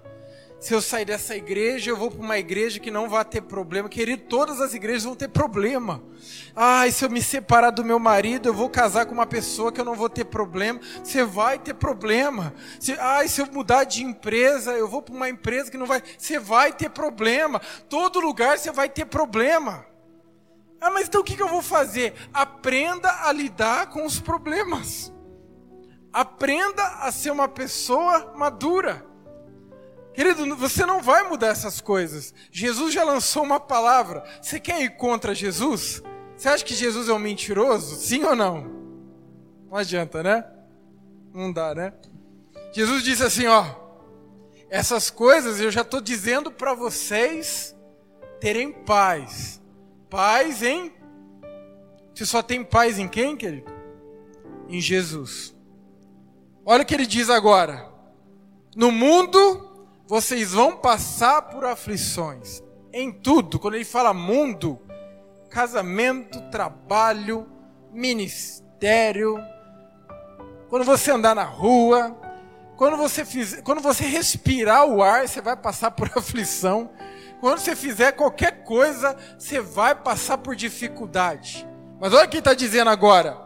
se 0.61 0.75
eu 0.75 0.79
sair 0.79 1.05
dessa 1.05 1.35
igreja, 1.35 1.89
eu 1.89 1.97
vou 1.97 2.11
para 2.11 2.21
uma 2.21 2.37
igreja 2.37 2.79
que 2.79 2.91
não 2.91 3.09
vai 3.09 3.25
ter 3.25 3.41
problema. 3.41 3.89
Querido, 3.89 4.21
todas 4.29 4.61
as 4.61 4.75
igrejas 4.75 5.05
vão 5.05 5.15
ter 5.15 5.27
problema. 5.27 6.03
Ai, 6.55 6.91
se 6.91 7.03
eu 7.03 7.09
me 7.09 7.19
separar 7.19 7.71
do 7.71 7.83
meu 7.83 7.97
marido, 7.97 8.47
eu 8.47 8.53
vou 8.53 8.69
casar 8.69 9.07
com 9.07 9.13
uma 9.15 9.25
pessoa 9.25 9.71
que 9.71 9.81
eu 9.81 9.85
não 9.85 9.95
vou 9.95 10.07
ter 10.07 10.25
problema. 10.25 10.79
Você 11.03 11.23
vai 11.23 11.57
ter 11.57 11.73
problema. 11.73 12.53
Se, 12.79 12.93
ai, 12.93 13.27
se 13.27 13.41
eu 13.41 13.47
mudar 13.47 13.85
de 13.85 14.03
empresa, 14.03 14.73
eu 14.73 14.87
vou 14.87 15.01
para 15.01 15.15
uma 15.15 15.27
empresa 15.27 15.71
que 15.71 15.77
não 15.77 15.87
vai. 15.87 16.03
Você 16.15 16.37
vai 16.37 16.71
ter 16.71 16.91
problema. 16.91 17.59
Todo 17.89 18.19
lugar 18.19 18.59
você 18.59 18.71
vai 18.71 18.87
ter 18.87 19.05
problema. 19.05 19.83
Então 21.11 21.19
o 21.19 21.23
que 21.25 21.43
eu 21.43 21.49
vou 21.49 21.61
fazer? 21.61 22.13
Aprenda 22.33 23.27
a 23.27 23.33
lidar 23.33 23.87
com 23.87 24.05
os 24.05 24.17
problemas. 24.17 25.11
Aprenda 26.13 26.81
a 27.01 27.11
ser 27.11 27.31
uma 27.31 27.49
pessoa 27.49 28.33
madura. 28.33 29.05
Querido, 30.13 30.55
você 30.55 30.85
não 30.85 31.01
vai 31.01 31.27
mudar 31.27 31.47
essas 31.47 31.81
coisas. 31.81 32.33
Jesus 32.49 32.93
já 32.93 33.03
lançou 33.03 33.43
uma 33.43 33.59
palavra. 33.59 34.23
Você 34.41 34.57
quer 34.57 34.81
ir 34.81 34.91
contra 34.91 35.35
Jesus? 35.35 36.01
Você 36.37 36.47
acha 36.47 36.63
que 36.63 36.73
Jesus 36.73 37.09
é 37.09 37.13
um 37.13 37.19
mentiroso? 37.19 37.97
Sim 37.97 38.23
ou 38.23 38.33
não? 38.33 38.71
Não 39.69 39.75
adianta, 39.77 40.23
né? 40.23 40.45
Não 41.33 41.51
dá, 41.51 41.75
né? 41.75 41.91
Jesus 42.71 43.03
disse 43.03 43.23
assim, 43.23 43.47
ó: 43.47 43.65
Essas 44.69 45.09
coisas 45.09 45.59
eu 45.59 45.71
já 45.71 45.81
estou 45.81 45.99
dizendo 45.99 46.49
para 46.49 46.73
vocês 46.73 47.75
terem 48.39 48.71
paz. 48.71 49.61
Paz 50.09 50.63
em 50.63 51.00
Você 52.13 52.25
só 52.25 52.41
tem 52.41 52.63
paz 52.63 52.99
em 52.99 53.07
quem, 53.07 53.35
querido? 53.35 53.71
Em 54.67 54.79
Jesus. 54.79 55.55
Olha 56.65 56.83
o 56.83 56.85
que 56.85 56.93
ele 56.93 57.05
diz 57.05 57.29
agora. 57.29 57.89
No 58.75 58.91
mundo 58.91 59.69
vocês 60.07 60.51
vão 60.51 60.75
passar 60.75 61.43
por 61.43 61.65
aflições. 61.65 62.61
Em 62.93 63.11
tudo, 63.11 63.57
quando 63.57 63.75
ele 63.75 63.85
fala 63.85 64.13
mundo, 64.13 64.79
casamento, 65.49 66.41
trabalho, 66.49 67.47
ministério, 67.91 69.37
quando 70.69 70.83
você 70.83 71.11
andar 71.11 71.35
na 71.35 71.43
rua, 71.43 72.17
quando 72.75 72.97
você, 72.97 73.23
fizer, 73.23 73.61
quando 73.61 73.81
você 73.81 74.03
respirar 74.05 74.85
o 74.85 75.03
ar, 75.03 75.27
você 75.27 75.41
vai 75.41 75.55
passar 75.55 75.91
por 75.91 76.09
aflição. 76.15 76.89
Quando 77.39 77.59
você 77.59 77.75
fizer 77.75 78.11
qualquer 78.13 78.63
coisa, 78.63 79.15
você 79.37 79.59
vai 79.59 79.95
passar 79.95 80.37
por 80.37 80.55
dificuldade. 80.55 81.67
Mas 82.01 82.13
olha 82.13 82.25
o 82.25 82.29
que 82.29 82.39
está 82.39 82.55
dizendo 82.55 82.89
agora: 82.89 83.37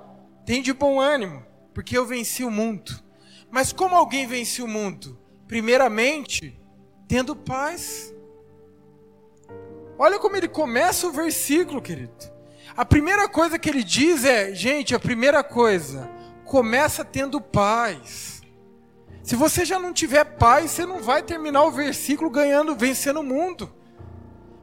tem 0.46 0.62
de 0.62 0.72
bom 0.72 1.02
ânimo, 1.02 1.46
porque 1.74 1.98
eu 1.98 2.06
venci 2.06 2.46
o 2.46 2.50
mundo. 2.50 3.04
Mas 3.52 3.74
como 3.74 3.96
alguém 3.96 4.26
vence 4.26 4.62
o 4.62 4.68
mundo? 4.68 5.20
Primeiramente, 5.46 6.58
tendo 7.06 7.36
paz. 7.36 8.14
Olha 10.00 10.18
como 10.20 10.38
ele 10.38 10.48
começa 10.48 11.06
o 11.06 11.12
versículo, 11.12 11.82
querido. 11.82 12.14
A 12.76 12.86
primeira 12.86 13.28
coisa 13.28 13.60
que 13.60 13.70
ele 13.70 13.84
diz 13.84 14.24
é, 14.24 14.54
gente, 14.54 14.96
a 14.96 15.00
primeira 15.00 15.44
coisa, 15.44 16.10
começa 16.46 17.04
tendo 17.04 17.42
paz. 17.42 18.42
Se 19.22 19.36
você 19.36 19.66
já 19.66 19.80
não 19.80 19.92
tiver 19.92 20.24
paz, 20.24 20.72
você 20.72 20.86
não 20.86 21.02
vai 21.02 21.24
terminar 21.24 21.64
o 21.64 21.72
versículo 21.72 22.30
ganhando, 22.30 22.76
vencendo 22.76 23.20
o 23.20 23.24
mundo. 23.24 23.74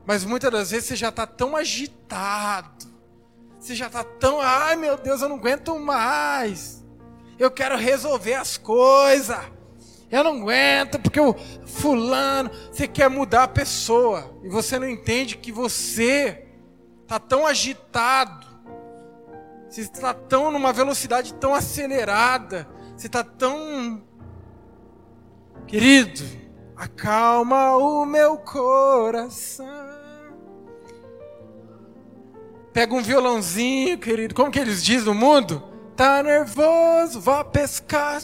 Mas 0.07 0.25
muitas 0.25 0.51
das 0.51 0.71
vezes 0.71 0.89
você 0.89 0.97
já 0.97 1.09
está 1.09 1.27
tão 1.27 1.57
agitado, 1.57 2.92
você 3.63 3.77
já 3.77 3.87
está 3.87 4.03
tão, 4.03 4.41
ai 4.41 4.75
meu 4.75 4.97
Deus, 4.97 5.23
eu 5.23 5.29
não 5.29 5.37
aguento 5.37 5.79
mais. 5.79 6.85
Eu 7.39 7.49
quero 7.49 7.77
resolver 7.77 8.35
as 8.35 8.57
coisas. 8.57 9.39
Eu 10.11 10.25
não 10.25 10.41
aguento 10.41 10.99
porque 10.99 11.21
o 11.21 11.33
fulano, 11.65 12.51
você 12.73 12.89
quer 12.89 13.09
mudar 13.09 13.45
a 13.45 13.49
pessoa 13.49 14.37
e 14.43 14.49
você 14.49 14.81
não 14.81 14.89
entende 14.89 15.37
que 15.37 15.53
você 15.53 16.45
está 17.03 17.21
tão 17.21 17.47
agitado, 17.47 18.45
você 19.69 19.83
está 19.83 20.13
tão 20.13 20.51
numa 20.51 20.73
velocidade 20.73 21.33
tão 21.35 21.55
acelerada, 21.55 22.69
você 22.97 23.07
está 23.07 23.23
tão 23.23 24.03
querido, 25.69 26.21
acalma 26.77 27.77
o 27.77 28.05
meu 28.05 28.39
coração. 28.39 29.92
Pega 32.73 32.95
um 32.95 33.03
violãozinho, 33.03 33.99
querido. 33.99 34.35
Como 34.35 34.51
que 34.51 34.59
eles 34.59 34.83
dizem 34.83 35.07
no 35.07 35.15
mundo? 35.15 35.63
Tá 35.95 36.23
nervoso, 36.23 37.21
vá 37.21 37.45
pescar. 37.45 38.21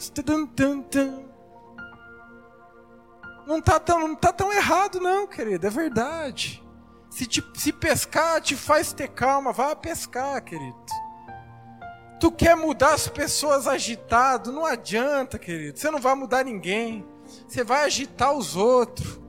Não 3.46 3.58
está 3.58 3.78
tão, 3.78 4.08
não 4.08 4.14
tá 4.14 4.32
tão 4.32 4.52
errado, 4.52 5.00
não, 5.00 5.26
querido, 5.26 5.66
é 5.66 5.70
verdade. 5.70 6.62
Se, 7.10 7.26
te, 7.26 7.44
se 7.54 7.72
pescar 7.72 8.40
te 8.40 8.56
faz 8.56 8.92
ter 8.92 9.08
calma, 9.08 9.52
vá 9.52 9.74
pescar, 9.76 10.42
querido. 10.42 10.76
Tu 12.20 12.32
quer 12.32 12.56
mudar 12.56 12.94
as 12.94 13.06
pessoas 13.06 13.66
agitado, 13.66 14.50
não 14.50 14.64
adianta, 14.64 15.38
querido. 15.38 15.78
Você 15.78 15.90
não 15.90 16.00
vai 16.00 16.14
mudar 16.14 16.44
ninguém. 16.44 17.06
Você 17.46 17.62
vai 17.62 17.84
agitar 17.84 18.32
os 18.32 18.56
outros. 18.56 19.20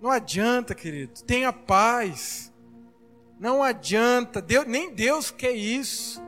Não 0.00 0.10
adianta, 0.10 0.74
querido. 0.74 1.22
Tenha 1.22 1.52
paz. 1.52 2.52
Não 3.38 3.62
adianta. 3.62 4.40
Deus, 4.40 4.66
nem 4.66 4.94
Deus 4.94 5.30
quer 5.30 5.52
isso. 5.52 6.22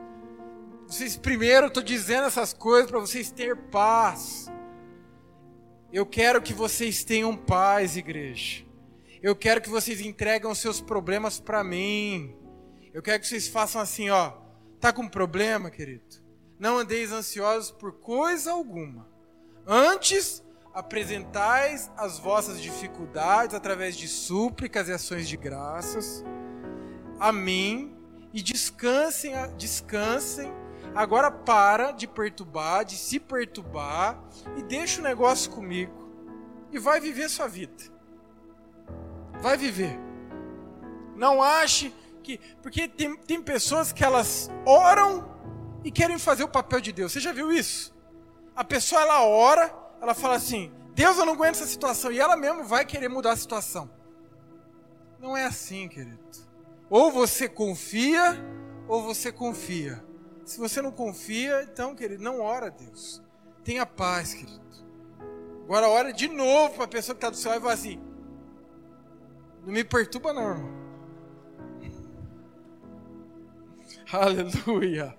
Vocês 0.87 1.15
primeiro, 1.15 1.65
eu 1.65 1.67
estou 1.67 1.83
dizendo 1.83 2.25
essas 2.25 2.51
coisas 2.53 2.89
para 2.89 2.99
vocês 2.99 3.31
terem 3.31 3.55
paz. 3.55 4.51
Eu 5.91 6.05
quero 6.05 6.41
que 6.41 6.53
vocês 6.53 7.03
tenham 7.03 7.35
paz, 7.35 7.95
igreja. 7.95 8.65
Eu 9.21 9.35
quero 9.35 9.61
que 9.61 9.69
vocês 9.69 10.01
entreguem 10.01 10.49
os 10.49 10.59
seus 10.59 10.79
problemas 10.79 11.39
para 11.39 11.63
mim. 11.63 12.35
Eu 12.93 13.01
quero 13.01 13.19
que 13.19 13.27
vocês 13.27 13.47
façam 13.47 13.81
assim, 13.81 14.09
ó. 14.09 14.33
Tá 14.79 14.93
com 14.93 15.07
problema, 15.07 15.69
querido? 15.69 16.23
Não 16.57 16.77
andeis 16.77 17.11
ansiosos 17.11 17.71
por 17.71 17.93
coisa 17.99 18.51
alguma. 18.51 19.07
Antes, 19.65 20.43
apresentais 20.73 21.91
as 21.97 22.19
vossas 22.19 22.61
dificuldades 22.61 23.55
através 23.55 23.95
de 23.95 24.07
súplicas 24.07 24.87
e 24.87 24.91
ações 24.91 25.27
de 25.27 25.35
graças 25.35 26.23
a 27.19 27.31
mim 27.31 27.95
e 28.33 28.41
descansem, 28.41 29.33
descansem 29.57 30.53
Agora 30.95 31.29
para 31.29 31.91
de 31.91 32.07
perturbar, 32.07 32.83
de 32.83 32.95
se 32.95 33.19
perturbar 33.19 34.21
e 34.57 34.63
deixa 34.63 34.99
o 34.99 35.03
negócio 35.03 35.51
comigo 35.51 36.09
e 36.71 36.79
vai 36.79 36.99
viver 36.99 37.29
sua 37.29 37.47
vida. 37.47 37.83
Vai 39.41 39.57
viver. 39.57 39.97
Não 41.15 41.41
ache 41.41 41.93
que. 42.23 42.39
Porque 42.61 42.87
tem, 42.87 43.15
tem 43.17 43.41
pessoas 43.41 43.91
que 43.91 44.03
elas 44.03 44.49
oram 44.65 45.29
e 45.83 45.91
querem 45.91 46.17
fazer 46.17 46.43
o 46.43 46.47
papel 46.47 46.81
de 46.81 46.91
Deus. 46.91 47.11
Você 47.11 47.19
já 47.19 47.31
viu 47.31 47.51
isso? 47.51 47.95
A 48.55 48.63
pessoa 48.63 49.01
ela 49.01 49.23
ora, 49.25 49.73
ela 50.01 50.13
fala 50.13 50.35
assim: 50.35 50.71
Deus, 50.93 51.17
eu 51.17 51.25
não 51.25 51.33
aguento 51.33 51.55
essa 51.55 51.67
situação. 51.67 52.11
E 52.11 52.19
ela 52.19 52.35
mesmo 52.35 52.63
vai 52.63 52.85
querer 52.85 53.09
mudar 53.09 53.31
a 53.31 53.37
situação. 53.37 53.89
Não 55.19 55.35
é 55.35 55.45
assim, 55.45 55.87
querido. 55.87 56.19
Ou 56.89 57.11
você 57.11 57.47
confia, 57.47 58.37
ou 58.87 59.03
você 59.03 59.31
confia. 59.31 60.03
Se 60.45 60.59
você 60.59 60.81
não 60.81 60.91
confia, 60.91 61.61
então, 61.63 61.95
querido, 61.95 62.23
não 62.23 62.41
ora 62.41 62.67
a 62.67 62.69
Deus. 62.69 63.21
Tenha 63.63 63.85
paz, 63.85 64.33
querido. 64.33 64.59
Agora 65.63 65.87
ora 65.87 66.11
de 66.11 66.27
novo 66.27 66.73
para 66.73 66.85
a 66.85 66.87
pessoa 66.87 67.15
que 67.15 67.19
está 67.19 67.29
do 67.29 67.37
céu 67.37 67.53
e 67.53 67.59
fala 67.59 67.73
assim: 67.73 68.01
Não 69.63 69.71
me 69.71 69.83
perturba, 69.83 70.33
não, 70.33 70.49
irmão. 70.49 70.79
Aleluia. 74.11 75.15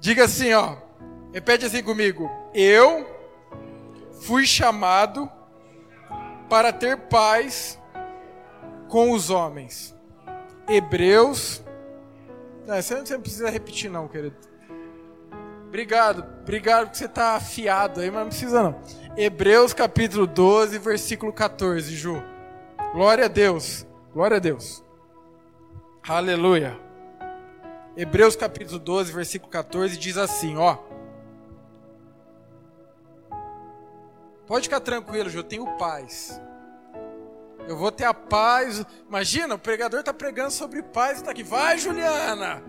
Diga 0.00 0.24
assim, 0.24 0.52
ó. 0.52 0.89
Repete 1.32 1.64
assim 1.64 1.82
comigo. 1.82 2.30
Eu 2.54 3.06
fui 4.22 4.46
chamado 4.46 5.30
para 6.48 6.72
ter 6.72 6.96
paz 6.96 7.78
com 8.88 9.12
os 9.12 9.30
homens. 9.30 9.94
Hebreus 10.68 11.62
não, 12.70 12.80
você 12.80 12.94
não 13.14 13.20
precisa 13.20 13.50
repetir, 13.50 13.90
não, 13.90 14.06
querido. 14.06 14.36
Obrigado, 15.66 16.24
obrigado 16.40 16.90
que 16.90 16.98
você 16.98 17.06
está 17.06 17.34
afiado 17.34 18.00
aí, 18.00 18.10
mas 18.10 18.20
não 18.20 18.28
precisa 18.28 18.62
não. 18.62 18.80
Hebreus 19.16 19.72
capítulo 19.72 20.24
12, 20.24 20.78
versículo 20.78 21.32
14, 21.32 21.94
Ju. 21.94 22.22
Glória 22.92 23.24
a 23.24 23.28
Deus, 23.28 23.86
glória 24.12 24.36
a 24.36 24.40
Deus. 24.40 24.84
Aleluia. 26.06 26.78
Hebreus 27.96 28.36
capítulo 28.36 28.78
12, 28.78 29.12
versículo 29.12 29.50
14 29.50 29.96
diz 29.96 30.16
assim, 30.16 30.56
ó. 30.56 30.78
Pode 34.50 34.64
ficar 34.64 34.80
tranquilo, 34.80 35.30
eu 35.32 35.44
tenho 35.44 35.64
paz. 35.78 36.42
Eu 37.68 37.76
vou 37.76 37.92
ter 37.92 38.02
a 38.02 38.12
paz. 38.12 38.84
Imagina, 39.08 39.54
o 39.54 39.58
pregador 39.58 40.00
está 40.00 40.12
pregando 40.12 40.50
sobre 40.50 40.82
paz 40.82 41.18
e 41.18 41.20
está 41.20 41.30
aqui. 41.30 41.44
Vai, 41.44 41.78
Juliana! 41.78 42.60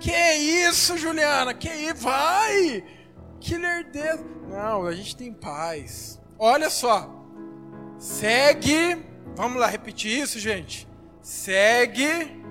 Que 0.00 0.10
isso, 0.10 0.98
Juliana? 0.98 1.54
Que 1.54 1.68
isso? 1.68 1.94
Vai! 1.98 2.84
Que 3.38 3.56
lerdeza! 3.56 4.24
Não, 4.48 4.84
a 4.84 4.92
gente 4.92 5.14
tem 5.14 5.32
paz. 5.32 6.20
Olha 6.36 6.68
só. 6.68 7.08
Segue. 7.98 9.06
Vamos 9.36 9.60
lá 9.60 9.68
repetir 9.68 10.20
isso, 10.20 10.40
gente. 10.40 10.88
Segue 11.22 12.42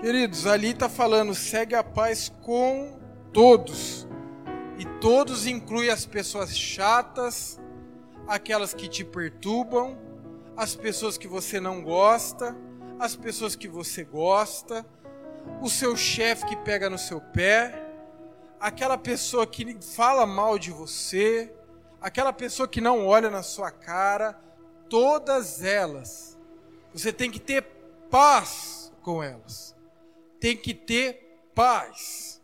Queridos, 0.00 0.46
ali 0.46 0.70
está 0.70 0.88
falando, 0.88 1.34
segue 1.34 1.74
a 1.74 1.84
paz 1.84 2.32
com 2.40 2.98
Todos. 3.32 4.08
E 4.78 4.84
todos 4.98 5.46
incluem 5.46 5.90
as 5.90 6.06
pessoas 6.06 6.56
chatas, 6.56 7.60
aquelas 8.26 8.74
que 8.74 8.88
te 8.88 9.04
perturbam, 9.04 9.96
as 10.56 10.74
pessoas 10.74 11.16
que 11.16 11.28
você 11.28 11.60
não 11.60 11.82
gosta, 11.82 12.56
as 12.98 13.14
pessoas 13.14 13.54
que 13.54 13.68
você 13.68 14.02
gosta, 14.02 14.84
o 15.60 15.68
seu 15.68 15.94
chefe 15.96 16.46
que 16.46 16.56
pega 16.56 16.90
no 16.90 16.98
seu 16.98 17.20
pé, 17.20 17.86
aquela 18.58 18.98
pessoa 18.98 19.46
que 19.46 19.76
fala 19.82 20.26
mal 20.26 20.58
de 20.58 20.70
você, 20.70 21.54
aquela 22.00 22.32
pessoa 22.32 22.66
que 22.66 22.80
não 22.80 23.06
olha 23.06 23.30
na 23.30 23.42
sua 23.42 23.70
cara, 23.70 24.40
todas 24.88 25.62
elas. 25.62 26.38
Você 26.92 27.12
tem 27.12 27.30
que 27.30 27.38
ter 27.38 27.62
paz 28.10 28.90
com 29.02 29.22
elas. 29.22 29.78
Tem 30.40 30.56
que 30.56 30.74
ter 30.74 31.50
paz. 31.54 32.40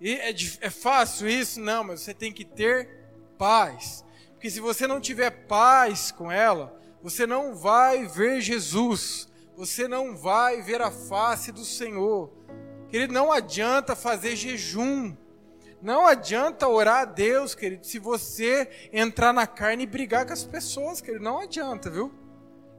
E 0.00 0.14
é, 0.14 0.34
é 0.60 0.70
fácil 0.70 1.28
isso? 1.28 1.60
Não, 1.60 1.84
mas 1.84 2.00
você 2.00 2.14
tem 2.14 2.32
que 2.32 2.44
ter 2.44 2.88
paz. 3.36 4.04
Porque 4.32 4.50
se 4.50 4.60
você 4.60 4.86
não 4.86 5.00
tiver 5.00 5.30
paz 5.46 6.12
com 6.12 6.30
ela, 6.30 6.78
você 7.02 7.26
não 7.26 7.54
vai 7.54 8.06
ver 8.06 8.40
Jesus. 8.40 9.28
Você 9.56 9.88
não 9.88 10.16
vai 10.16 10.62
ver 10.62 10.82
a 10.82 10.90
face 10.90 11.52
do 11.52 11.64
Senhor. 11.64 12.30
Querido, 12.88 13.12
não 13.12 13.32
adianta 13.32 13.96
fazer 13.96 14.36
jejum. 14.36 15.16
Não 15.80 16.06
adianta 16.06 16.66
orar 16.66 17.02
a 17.02 17.04
Deus, 17.04 17.54
querido, 17.54 17.84
se 17.84 17.98
você 17.98 18.88
entrar 18.90 19.34
na 19.34 19.46
carne 19.46 19.82
e 19.82 19.86
brigar 19.86 20.24
com 20.24 20.32
as 20.32 20.44
pessoas, 20.44 21.00
querido. 21.00 21.22
Não 21.22 21.40
adianta, 21.40 21.90
viu? 21.90 22.12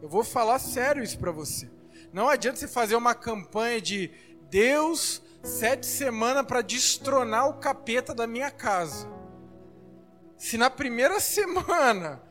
Eu 0.02 0.10
vou 0.10 0.24
falar 0.24 0.58
sério 0.58 1.04
isso 1.04 1.20
para 1.20 1.32
você. 1.32 1.70
Não 2.16 2.30
adianta 2.30 2.58
você 2.58 2.66
fazer 2.66 2.96
uma 2.96 3.14
campanha 3.14 3.82
de 3.82 4.10
Deus 4.50 5.22
sete 5.44 5.86
semanas 5.86 6.46
para 6.46 6.62
destronar 6.62 7.50
o 7.50 7.56
capeta 7.56 8.16
da 8.16 8.26
minha 8.26 8.50
casa. 8.50 9.06
Se 10.38 10.58
na 10.58 10.70
primeira 10.70 11.20
semana 11.20 12.22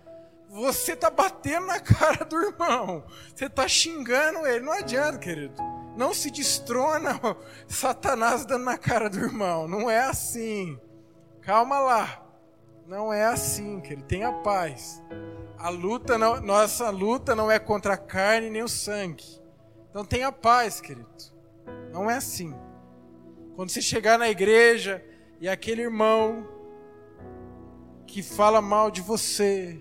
você 0.49 0.97
tá 0.97 1.11
batendo 1.11 1.67
na 1.67 1.79
cara 1.81 2.25
do 2.25 2.35
irmão, 2.35 3.05
você 3.37 3.47
tá 3.47 3.69
xingando 3.69 4.47
ele, 4.47 4.64
não 4.64 4.73
adianta, 4.73 5.19
querido. 5.19 5.62
Não 5.99 6.14
se 6.14 6.31
destrona 6.31 7.21
Satanás 7.69 8.47
dando 8.47 8.64
na 8.64 8.79
cara 8.79 9.11
do 9.11 9.19
irmão. 9.19 9.69
Não 9.69 9.91
é 9.91 10.00
assim. 10.00 10.81
Calma 11.43 11.79
lá. 11.79 12.23
Não 12.87 13.12
é 13.12 13.26
assim, 13.26 13.83
querido. 13.83 14.07
Tenha 14.07 14.33
paz. 14.33 15.03
A 15.59 15.69
luta, 15.69 16.17
não, 16.17 16.41
nossa 16.41 16.88
luta 16.88 17.37
não 17.37 17.50
é 17.50 17.59
contra 17.59 17.93
a 17.93 17.99
carne 17.99 18.49
nem 18.49 18.62
o 18.62 18.69
sangue. 18.69 19.44
Então 19.95 20.05
tenha 20.05 20.33
paz, 20.33 20.81
querido. 20.81 21.09
Não 21.93 22.11
é 22.11 22.17
assim. 22.17 22.53
Quando 23.55 23.71
você 23.71 23.81
chegar 23.81 24.19
na 24.19 24.29
igreja 24.29 25.01
e 25.41 25.49
aquele 25.49 25.83
irmão 25.83 26.49
que 28.05 28.21
fala 28.21 28.61
mal 28.61 28.91
de 28.91 29.01
você, 29.01 29.81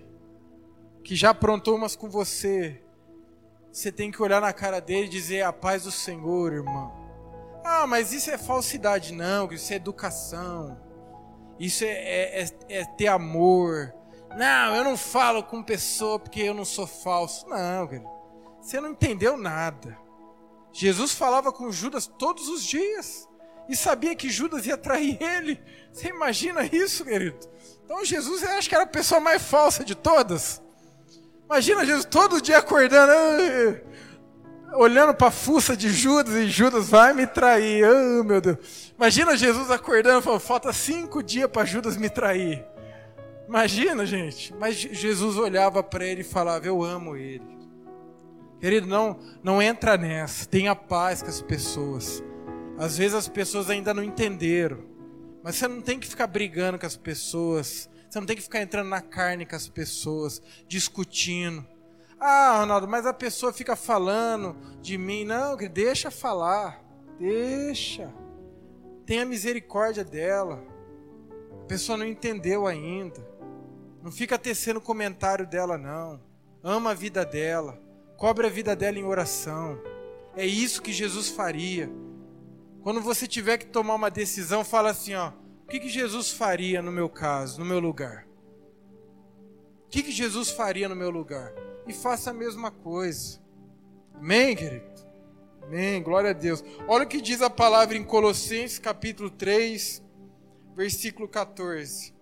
que 1.02 1.16
já 1.16 1.30
aprontou 1.30 1.74
umas 1.74 1.96
com 1.96 2.08
você, 2.08 2.80
você 3.72 3.90
tem 3.90 4.12
que 4.12 4.22
olhar 4.22 4.40
na 4.40 4.52
cara 4.52 4.80
dele 4.80 5.06
e 5.06 5.10
dizer 5.10 5.42
a 5.42 5.52
paz 5.52 5.82
do 5.82 5.90
Senhor, 5.90 6.52
irmão. 6.52 6.92
Ah, 7.64 7.84
mas 7.84 8.12
isso 8.12 8.30
é 8.30 8.38
falsidade, 8.38 9.12
não, 9.12 9.50
isso 9.50 9.72
é 9.72 9.76
educação. 9.76 10.80
Isso 11.58 11.82
é, 11.82 11.88
é, 11.88 12.44
é, 12.44 12.48
é 12.68 12.84
ter 12.84 13.08
amor. 13.08 13.92
Não, 14.36 14.76
eu 14.76 14.84
não 14.84 14.96
falo 14.96 15.42
com 15.42 15.60
pessoa 15.60 16.20
porque 16.20 16.42
eu 16.42 16.54
não 16.54 16.64
sou 16.64 16.86
falso. 16.86 17.48
Não, 17.48 17.88
cara. 17.88 18.04
Você 18.60 18.80
não 18.80 18.90
entendeu 18.90 19.36
nada. 19.36 20.03
Jesus 20.74 21.12
falava 21.12 21.52
com 21.52 21.70
Judas 21.70 22.06
todos 22.06 22.48
os 22.48 22.64
dias 22.64 23.28
e 23.68 23.76
sabia 23.76 24.14
que 24.16 24.28
Judas 24.28 24.66
ia 24.66 24.76
trair 24.76 25.16
ele. 25.22 25.62
Você 25.92 26.08
imagina 26.08 26.64
isso, 26.66 27.04
querido? 27.04 27.38
Então 27.84 28.04
Jesus, 28.04 28.42
eu 28.42 28.50
acho 28.50 28.68
que 28.68 28.74
era 28.74 28.82
a 28.82 28.88
pessoa 28.88 29.20
mais 29.20 29.40
falsa 29.40 29.84
de 29.84 29.94
todas. 29.94 30.60
Imagina 31.44 31.86
Jesus 31.86 32.04
todo 32.06 32.42
dia 32.42 32.58
acordando, 32.58 33.80
olhando 34.74 35.14
para 35.14 35.28
a 35.28 35.30
fuça 35.30 35.76
de 35.76 35.90
Judas 35.90 36.34
e 36.34 36.48
Judas 36.48 36.88
vai 36.88 37.12
me 37.12 37.26
trair. 37.26 37.86
Oh, 37.88 38.24
meu 38.24 38.40
Deus. 38.40 38.92
Imagina 38.96 39.36
Jesus 39.36 39.70
acordando 39.70 40.18
e 40.18 40.22
falando: 40.22 40.40
falta 40.40 40.72
cinco 40.72 41.22
dias 41.22 41.48
para 41.48 41.64
Judas 41.64 41.96
me 41.96 42.10
trair. 42.10 42.66
Imagina, 43.46 44.04
gente. 44.04 44.52
Mas 44.54 44.74
Jesus 44.74 45.36
olhava 45.36 45.84
para 45.84 46.04
ele 46.04 46.22
e 46.22 46.24
falava: 46.24 46.66
Eu 46.66 46.82
amo 46.82 47.14
ele. 47.14 47.53
Querido, 48.64 48.86
não, 48.86 49.18
não 49.42 49.60
entra 49.60 49.98
nessa. 49.98 50.46
Tenha 50.46 50.74
paz 50.74 51.22
com 51.22 51.28
as 51.28 51.42
pessoas. 51.42 52.24
Às 52.78 52.96
vezes 52.96 53.14
as 53.14 53.28
pessoas 53.28 53.68
ainda 53.68 53.92
não 53.92 54.02
entenderam. 54.02 54.78
Mas 55.42 55.56
você 55.56 55.68
não 55.68 55.82
tem 55.82 56.00
que 56.00 56.06
ficar 56.08 56.26
brigando 56.26 56.78
com 56.78 56.86
as 56.86 56.96
pessoas. 56.96 57.90
Você 58.08 58.18
não 58.18 58.26
tem 58.26 58.34
que 58.34 58.40
ficar 58.40 58.62
entrando 58.62 58.88
na 58.88 59.02
carne 59.02 59.44
com 59.44 59.54
as 59.54 59.68
pessoas, 59.68 60.40
discutindo. 60.66 61.62
Ah, 62.18 62.60
Ronaldo, 62.60 62.88
mas 62.88 63.04
a 63.04 63.12
pessoa 63.12 63.52
fica 63.52 63.76
falando 63.76 64.56
de 64.80 64.96
mim. 64.96 65.26
Não, 65.26 65.58
deixa 65.58 66.10
falar. 66.10 66.82
Deixa. 67.18 68.10
Tenha 69.04 69.26
misericórdia 69.26 70.02
dela. 70.02 70.64
A 71.52 71.66
pessoa 71.66 71.98
não 71.98 72.06
entendeu 72.06 72.66
ainda. 72.66 73.20
Não 74.02 74.10
fica 74.10 74.38
tecendo 74.38 74.80
comentário 74.80 75.46
dela, 75.46 75.76
não. 75.76 76.18
Ama 76.62 76.92
a 76.92 76.94
vida 76.94 77.26
dela. 77.26 77.83
Cobre 78.16 78.46
a 78.46 78.50
vida 78.50 78.74
dela 78.76 78.98
em 78.98 79.04
oração. 79.04 79.78
É 80.36 80.46
isso 80.46 80.82
que 80.82 80.92
Jesus 80.92 81.28
faria. 81.28 81.90
Quando 82.82 83.00
você 83.00 83.26
tiver 83.26 83.58
que 83.58 83.66
tomar 83.66 83.94
uma 83.94 84.10
decisão, 84.10 84.64
fala 84.64 84.90
assim, 84.90 85.14
ó. 85.14 85.32
O 85.64 85.66
que, 85.66 85.80
que 85.80 85.88
Jesus 85.88 86.30
faria 86.30 86.82
no 86.82 86.92
meu 86.92 87.08
caso, 87.08 87.58
no 87.58 87.64
meu 87.64 87.80
lugar? 87.80 88.26
O 89.86 89.88
que, 89.88 90.02
que 90.02 90.12
Jesus 90.12 90.50
faria 90.50 90.88
no 90.88 90.96
meu 90.96 91.10
lugar? 91.10 91.52
E 91.86 91.92
faça 91.92 92.30
a 92.30 92.34
mesma 92.34 92.70
coisa. 92.70 93.40
Amém, 94.14 94.54
querido? 94.54 94.92
Amém, 95.62 96.02
glória 96.02 96.30
a 96.30 96.34
Deus. 96.34 96.62
Olha 96.86 97.04
o 97.04 97.08
que 97.08 97.20
diz 97.20 97.40
a 97.40 97.48
palavra 97.48 97.96
em 97.96 98.04
Colossenses 98.04 98.78
capítulo 98.78 99.30
3, 99.30 100.02
versículo 100.76 101.26
14. 101.26 102.14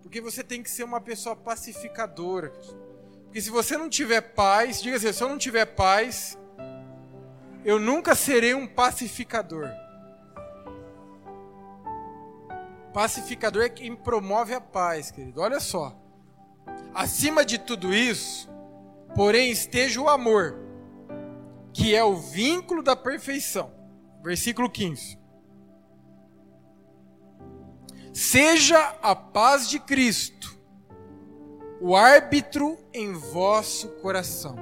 Porque 0.00 0.20
você 0.20 0.44
tem 0.44 0.62
que 0.62 0.70
ser 0.70 0.84
uma 0.84 1.00
pessoa 1.00 1.34
pacificadora. 1.34 2.52
Porque 3.28 3.42
se 3.42 3.50
você 3.50 3.76
não 3.76 3.90
tiver 3.90 4.22
paz, 4.22 4.80
diga 4.80 4.96
assim, 4.96 5.12
se 5.12 5.22
eu 5.22 5.28
não 5.28 5.36
tiver 5.36 5.66
paz, 5.66 6.38
eu 7.62 7.78
nunca 7.78 8.14
serei 8.14 8.54
um 8.54 8.66
pacificador. 8.66 9.68
Pacificador 12.92 13.64
é 13.64 13.68
quem 13.68 13.94
promove 13.94 14.54
a 14.54 14.60
paz, 14.60 15.10
querido. 15.10 15.42
Olha 15.42 15.60
só. 15.60 15.94
Acima 16.94 17.44
de 17.44 17.58
tudo 17.58 17.94
isso, 17.94 18.48
porém, 19.14 19.50
esteja 19.50 20.00
o 20.00 20.08
amor, 20.08 20.58
que 21.72 21.94
é 21.94 22.02
o 22.02 22.16
vínculo 22.16 22.82
da 22.82 22.96
perfeição. 22.96 23.70
Versículo 24.22 24.70
15. 24.70 25.18
Seja 28.12 28.96
a 29.02 29.14
paz 29.14 29.68
de 29.68 29.78
Cristo 29.78 30.37
o 31.80 31.94
árbitro 31.94 32.76
em 32.92 33.12
vosso 33.12 33.88
coração, 34.00 34.56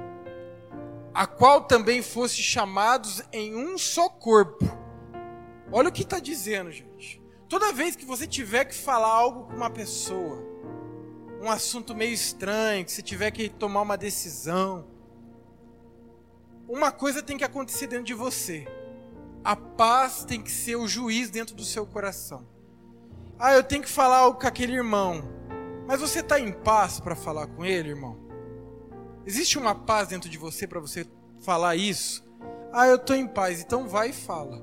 a 1.13 1.25
qual 1.25 1.63
também 1.63 2.01
fosse 2.01 2.41
chamados 2.41 3.21
em 3.33 3.55
um 3.55 3.77
só 3.77 4.07
corpo. 4.07 4.65
Olha 5.71 5.89
o 5.89 5.91
que 5.91 6.03
está 6.03 6.19
dizendo, 6.19 6.71
gente. 6.71 7.21
Toda 7.49 7.73
vez 7.73 7.95
que 7.95 8.05
você 8.05 8.27
tiver 8.27 8.65
que 8.65 8.75
falar 8.75 9.07
algo 9.07 9.45
com 9.45 9.55
uma 9.55 9.69
pessoa, 9.69 10.45
um 11.41 11.49
assunto 11.49 11.95
meio 11.95 12.13
estranho, 12.13 12.85
que 12.85 12.91
você 12.91 13.01
tiver 13.01 13.31
que 13.31 13.49
tomar 13.49 13.81
uma 13.81 13.97
decisão, 13.97 14.85
uma 16.67 16.91
coisa 16.91 17.23
tem 17.23 17.37
que 17.37 17.43
acontecer 17.43 17.87
dentro 17.87 18.05
de 18.05 18.13
você. 18.13 18.67
A 19.43 19.55
paz 19.55 20.23
tem 20.25 20.41
que 20.41 20.51
ser 20.51 20.75
o 20.75 20.87
juiz 20.87 21.29
dentro 21.29 21.55
do 21.55 21.63
seu 21.63 21.85
coração. 21.85 22.45
Ah, 23.39 23.53
eu 23.53 23.63
tenho 23.63 23.81
que 23.81 23.89
falar 23.89 24.17
algo 24.17 24.39
com 24.39 24.47
aquele 24.47 24.73
irmão. 24.73 25.23
Mas 25.87 26.01
você 26.01 26.19
está 26.19 26.37
em 26.37 26.51
paz 26.51 26.99
para 26.99 27.15
falar 27.15 27.47
com 27.47 27.63
ele, 27.63 27.89
irmão? 27.89 28.17
Existe 29.25 29.57
uma 29.57 29.73
paz 29.73 30.09
dentro 30.09 30.29
de 30.29 30.37
você 30.37 30.67
para 30.67 30.81
você 30.81 31.07
falar 31.39 31.77
isso? 31.77 32.27
Ah, 32.73 32.87
eu 32.87 32.97
estou 32.97 33.15
em 33.15 33.25
paz. 33.25 33.61
Então 33.61 33.87
vai 33.87 34.09
e 34.09 34.13
fala. 34.13 34.61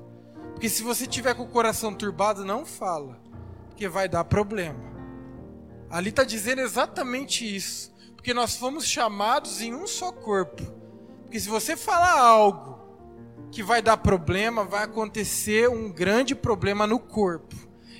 Porque 0.51 0.69
se 0.69 0.83
você 0.83 1.07
tiver 1.07 1.33
com 1.33 1.43
o 1.43 1.49
coração 1.49 1.93
turbado, 1.93 2.45
não 2.45 2.65
fala, 2.65 3.19
porque 3.67 3.89
vai 3.89 4.07
dar 4.07 4.23
problema. 4.23 4.79
Ali 5.89 6.09
está 6.09 6.23
dizendo 6.23 6.61
exatamente 6.61 7.43
isso, 7.43 7.93
porque 8.15 8.33
nós 8.33 8.55
fomos 8.55 8.85
chamados 8.85 9.61
em 9.61 9.73
um 9.73 9.85
só 9.85 10.11
corpo. 10.11 10.63
Porque 11.23 11.39
se 11.39 11.49
você 11.49 11.75
falar 11.75 12.19
algo 12.19 12.79
que 13.51 13.61
vai 13.63 13.81
dar 13.81 13.97
problema, 13.97 14.63
vai 14.63 14.83
acontecer 14.83 15.69
um 15.69 15.91
grande 15.91 16.33
problema 16.33 16.87
no 16.87 16.99
corpo. 16.99 17.55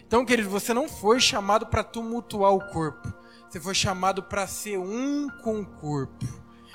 Então, 0.07 0.25
querido, 0.25 0.49
você 0.49 0.73
não 0.73 0.87
foi 0.87 1.19
chamado 1.19 1.67
para 1.67 1.83
tumultuar 1.83 2.53
o 2.53 2.67
corpo. 2.69 3.13
Você 3.49 3.59
foi 3.59 3.73
chamado 3.73 4.23
para 4.23 4.47
ser 4.47 4.77
um 4.77 5.27
com 5.43 5.61
o 5.61 5.65
corpo. 5.65 6.25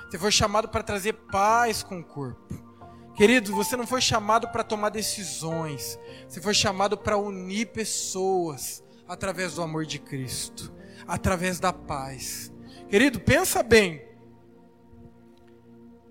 Você 0.08 0.18
foi 0.18 0.32
chamado 0.32 0.68
para 0.68 0.82
trazer 0.82 1.12
paz 1.12 1.82
com 1.82 2.00
o 2.00 2.04
corpo. 2.04 2.70
Querido, 3.14 3.54
você 3.54 3.76
não 3.76 3.86
foi 3.86 4.00
chamado 4.00 4.48
para 4.48 4.64
tomar 4.64 4.88
decisões, 4.88 5.98
você 6.26 6.40
foi 6.40 6.54
chamado 6.54 6.96
para 6.96 7.18
unir 7.18 7.66
pessoas 7.66 8.82
através 9.06 9.54
do 9.54 9.62
amor 9.62 9.84
de 9.84 9.98
Cristo, 9.98 10.72
através 11.06 11.60
da 11.60 11.72
paz. 11.72 12.50
Querido, 12.88 13.20
pensa 13.20 13.62
bem. 13.62 14.02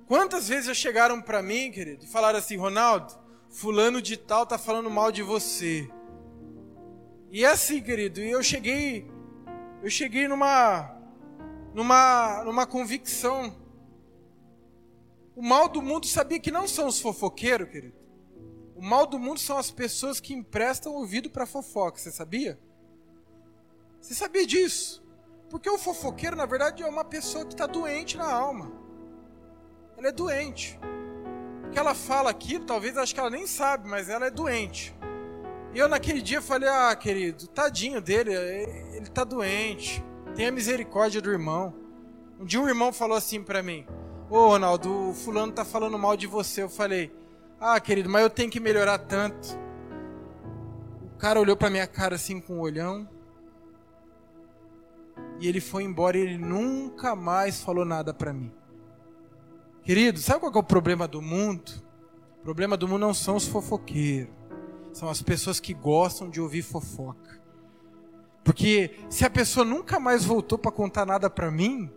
Quantas 0.05 0.47
vezes 0.47 0.65
já 0.67 0.73
chegaram 0.73 1.19
para 1.21 1.41
mim, 1.41 1.71
querido, 1.71 2.05
e 2.05 2.07
falaram 2.07 2.37
assim: 2.37 2.57
Ronaldo, 2.57 3.17
fulano 3.49 4.01
de 4.01 4.15
tal 4.15 4.45
tá 4.45 4.57
falando 4.57 4.89
mal 4.89 5.11
de 5.11 5.23
você. 5.23 5.89
E 7.31 7.45
é 7.45 7.47
assim, 7.47 7.81
querido, 7.81 8.19
eu 8.21 8.41
cheguei, 8.41 9.09
eu 9.83 9.89
cheguei 9.89 10.27
numa, 10.27 10.95
numa, 11.73 12.43
numa 12.43 12.65
convicção. 12.65 13.55
O 15.35 15.41
mal 15.41 15.69
do 15.69 15.81
mundo 15.81 16.07
sabia 16.07 16.39
que 16.39 16.49
não 16.49 16.67
são 16.67 16.87
os 16.87 16.99
fofoqueiros, 16.99 17.69
querido. 17.69 17.95
O 18.75 18.81
mal 18.81 19.05
do 19.05 19.19
mundo 19.19 19.39
são 19.39 19.57
as 19.57 19.69
pessoas 19.69 20.19
que 20.19 20.33
emprestam 20.33 20.93
ouvido 20.93 21.29
para 21.29 21.45
fofoca, 21.45 21.99
você 21.99 22.11
sabia? 22.11 22.59
Você 24.01 24.15
sabia 24.15 24.45
disso? 24.45 25.05
Porque 25.49 25.69
o 25.69 25.77
fofoqueiro, 25.77 26.35
na 26.35 26.45
verdade, 26.45 26.81
é 26.81 26.87
uma 26.87 27.03
pessoa 27.03 27.45
que 27.45 27.53
está 27.53 27.67
doente 27.67 28.17
na 28.17 28.31
alma. 28.31 28.71
Ela 29.97 30.07
é 30.07 30.11
doente. 30.11 30.79
O 31.67 31.69
que 31.69 31.77
ela 31.77 31.93
fala 31.93 32.29
aqui, 32.29 32.57
talvez 32.59 32.97
acho 32.97 33.13
que 33.13 33.19
ela 33.19 33.29
nem 33.29 33.45
sabe, 33.45 33.87
mas 33.87 34.09
ela 34.09 34.25
é 34.25 34.31
doente. 34.31 34.95
E 35.73 35.77
eu 35.77 35.87
naquele 35.87 36.21
dia 36.21 36.41
falei, 36.41 36.67
ah, 36.67 36.95
querido, 36.95 37.47
tadinho 37.47 38.01
dele, 38.01 38.33
ele 38.33 39.07
tá 39.07 39.23
doente. 39.23 40.03
Tenha 40.35 40.51
misericórdia 40.51 41.21
do 41.21 41.31
irmão. 41.31 41.73
Um 42.39 42.45
dia 42.45 42.59
um 42.59 42.67
irmão 42.67 42.91
falou 42.91 43.17
assim 43.17 43.43
para 43.43 43.61
mim, 43.61 43.85
ô 44.29 44.47
Ronaldo, 44.47 45.09
o 45.09 45.13
fulano 45.13 45.51
tá 45.51 45.63
falando 45.63 45.97
mal 45.97 46.17
de 46.17 46.25
você. 46.25 46.63
Eu 46.63 46.69
falei, 46.69 47.13
ah, 47.59 47.79
querido, 47.79 48.09
mas 48.09 48.23
eu 48.23 48.29
tenho 48.29 48.49
que 48.49 48.59
melhorar 48.59 48.97
tanto. 48.99 49.59
O 51.13 51.17
cara 51.17 51.39
olhou 51.39 51.57
pra 51.57 51.69
minha 51.69 51.85
cara 51.85 52.15
assim 52.15 52.39
com 52.39 52.55
um 52.55 52.61
olhão. 52.61 53.07
E 55.39 55.47
ele 55.47 55.61
foi 55.61 55.83
embora 55.83 56.17
e 56.17 56.21
ele 56.21 56.37
nunca 56.37 57.15
mais 57.15 57.61
falou 57.61 57.85
nada 57.85 58.13
para 58.13 58.33
mim. 58.33 58.51
Querido, 59.83 60.19
sabe 60.19 60.39
qual 60.39 60.53
é 60.53 60.57
o 60.57 60.63
problema 60.63 61.07
do 61.07 61.21
mundo? 61.21 61.71
O 62.39 62.43
problema 62.43 62.75
do 62.75 62.87
mundo 62.87 63.01
não 63.01 63.13
são 63.13 63.35
os 63.35 63.47
fofoqueiros. 63.47 64.38
São 64.93 65.09
as 65.09 65.21
pessoas 65.21 65.59
que 65.59 65.73
gostam 65.73 66.29
de 66.29 66.41
ouvir 66.41 66.61
fofoca. 66.61 67.39
Porque 68.43 68.97
se 69.09 69.25
a 69.25 69.29
pessoa 69.29 69.65
nunca 69.65 69.99
mais 69.99 70.25
voltou 70.25 70.57
para 70.57 70.71
contar 70.71 71.05
nada 71.05 71.29
para 71.29 71.51
mim, 71.51 71.91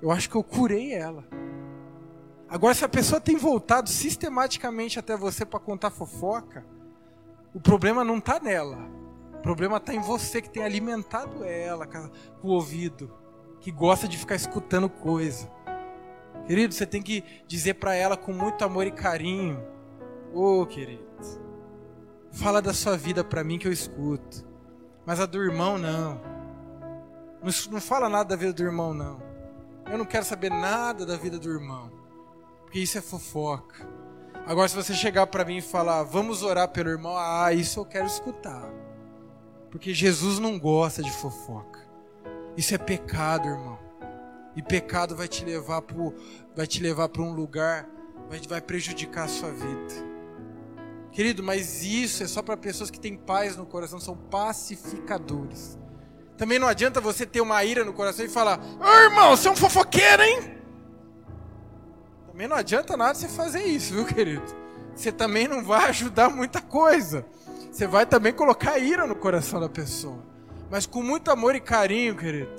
eu 0.00 0.10
acho 0.10 0.28
que 0.28 0.36
eu 0.36 0.42
curei 0.42 0.92
ela. 0.92 1.24
Agora, 2.48 2.74
se 2.74 2.84
a 2.84 2.88
pessoa 2.88 3.20
tem 3.20 3.36
voltado 3.36 3.88
sistematicamente 3.88 4.98
até 4.98 5.16
você 5.16 5.46
para 5.46 5.60
contar 5.60 5.90
fofoca, 5.90 6.66
o 7.54 7.60
problema 7.60 8.04
não 8.04 8.18
está 8.18 8.40
nela. 8.40 8.78
O 9.34 9.42
problema 9.42 9.78
está 9.78 9.94
em 9.94 10.00
você 10.00 10.42
que 10.42 10.50
tem 10.50 10.62
alimentado 10.62 11.44
ela 11.44 11.86
com 11.86 12.10
o 12.48 12.50
ouvido, 12.50 13.10
que 13.60 13.70
gosta 13.70 14.06
de 14.06 14.18
ficar 14.18 14.34
escutando 14.34 14.88
coisa. 14.88 15.50
Querido, 16.46 16.74
você 16.74 16.84
tem 16.84 17.02
que 17.02 17.24
dizer 17.46 17.74
para 17.74 17.94
ela 17.94 18.16
com 18.16 18.32
muito 18.32 18.64
amor 18.64 18.86
e 18.86 18.90
carinho: 18.90 19.62
Ô, 20.32 20.62
oh, 20.62 20.66
querido, 20.66 21.02
fala 22.30 22.62
da 22.62 22.72
sua 22.72 22.96
vida 22.96 23.22
para 23.22 23.44
mim 23.44 23.58
que 23.58 23.68
eu 23.68 23.72
escuto. 23.72 24.44
Mas 25.04 25.20
a 25.20 25.26
do 25.26 25.42
irmão, 25.42 25.76
não. 25.78 26.20
não. 27.70 27.80
Fala 27.80 28.08
nada 28.08 28.30
da 28.30 28.36
vida 28.36 28.52
do 28.52 28.62
irmão, 28.62 28.94
não. 28.94 29.20
Eu 29.90 29.98
não 29.98 30.04
quero 30.04 30.24
saber 30.24 30.50
nada 30.50 31.04
da 31.04 31.16
vida 31.16 31.38
do 31.38 31.50
irmão. 31.50 31.90
Porque 32.62 32.78
isso 32.78 32.96
é 32.96 33.02
fofoca. 33.02 33.86
Agora, 34.46 34.68
se 34.68 34.74
você 34.74 34.94
chegar 34.94 35.26
para 35.26 35.44
mim 35.44 35.58
e 35.58 35.62
falar, 35.62 36.02
vamos 36.02 36.42
orar 36.42 36.68
pelo 36.68 36.88
irmão, 36.88 37.14
ah, 37.16 37.52
isso 37.52 37.80
eu 37.80 37.84
quero 37.84 38.06
escutar. 38.06 38.70
Porque 39.70 39.92
Jesus 39.92 40.38
não 40.38 40.58
gosta 40.58 41.02
de 41.02 41.10
fofoca. 41.10 41.80
Isso 42.56 42.74
é 42.74 42.78
pecado, 42.78 43.48
irmão. 43.48 43.78
E 44.54 44.62
pecado 44.62 45.16
vai 45.16 45.28
te 45.28 45.44
levar 45.44 45.82
para 45.82 45.96
vai 46.54 46.66
te 46.66 46.82
levar 46.82 47.08
para 47.08 47.22
um 47.22 47.32
lugar, 47.32 47.88
vai, 48.28 48.40
vai 48.40 48.60
prejudicar 48.60 49.24
a 49.24 49.28
sua 49.28 49.50
vida. 49.50 50.11
Querido, 51.12 51.42
mas 51.42 51.84
isso 51.84 52.22
é 52.22 52.26
só 52.26 52.40
para 52.40 52.56
pessoas 52.56 52.90
que 52.90 52.98
têm 52.98 53.16
paz 53.16 53.54
no 53.54 53.66
coração, 53.66 54.00
são 54.00 54.16
pacificadores. 54.16 55.78
Também 56.38 56.58
não 56.58 56.66
adianta 56.66 57.02
você 57.02 57.26
ter 57.26 57.42
uma 57.42 57.62
ira 57.62 57.84
no 57.84 57.92
coração 57.92 58.24
e 58.24 58.28
falar: 58.30 58.58
Ô 58.80 58.94
irmão, 59.04 59.36
você 59.36 59.46
é 59.46 59.50
um 59.50 59.56
fofoqueiro, 59.56 60.22
hein? 60.22 60.56
Também 62.26 62.48
não 62.48 62.56
adianta 62.56 62.96
nada 62.96 63.14
você 63.14 63.28
fazer 63.28 63.62
isso, 63.62 63.92
viu, 63.92 64.06
querido? 64.06 64.42
Você 64.94 65.12
também 65.12 65.46
não 65.46 65.62
vai 65.62 65.90
ajudar 65.90 66.30
muita 66.30 66.62
coisa. 66.62 67.26
Você 67.70 67.86
vai 67.86 68.06
também 68.06 68.32
colocar 68.32 68.78
ira 68.78 69.06
no 69.06 69.14
coração 69.14 69.60
da 69.60 69.68
pessoa. 69.68 70.18
Mas 70.70 70.86
com 70.86 71.02
muito 71.02 71.30
amor 71.30 71.54
e 71.54 71.60
carinho, 71.60 72.16
querido. 72.16 72.50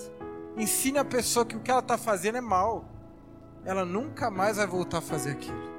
Ensine 0.56 1.00
a 1.00 1.06
pessoa 1.06 1.44
que 1.44 1.56
o 1.56 1.60
que 1.60 1.72
ela 1.72 1.80
está 1.80 1.98
fazendo 1.98 2.38
é 2.38 2.42
mal. 2.42 2.86
Ela 3.66 3.84
nunca 3.84 4.30
mais 4.30 4.58
vai 4.58 4.68
voltar 4.68 5.00
a 5.00 5.02
fazer 5.02 5.32
aquilo. 5.32 5.73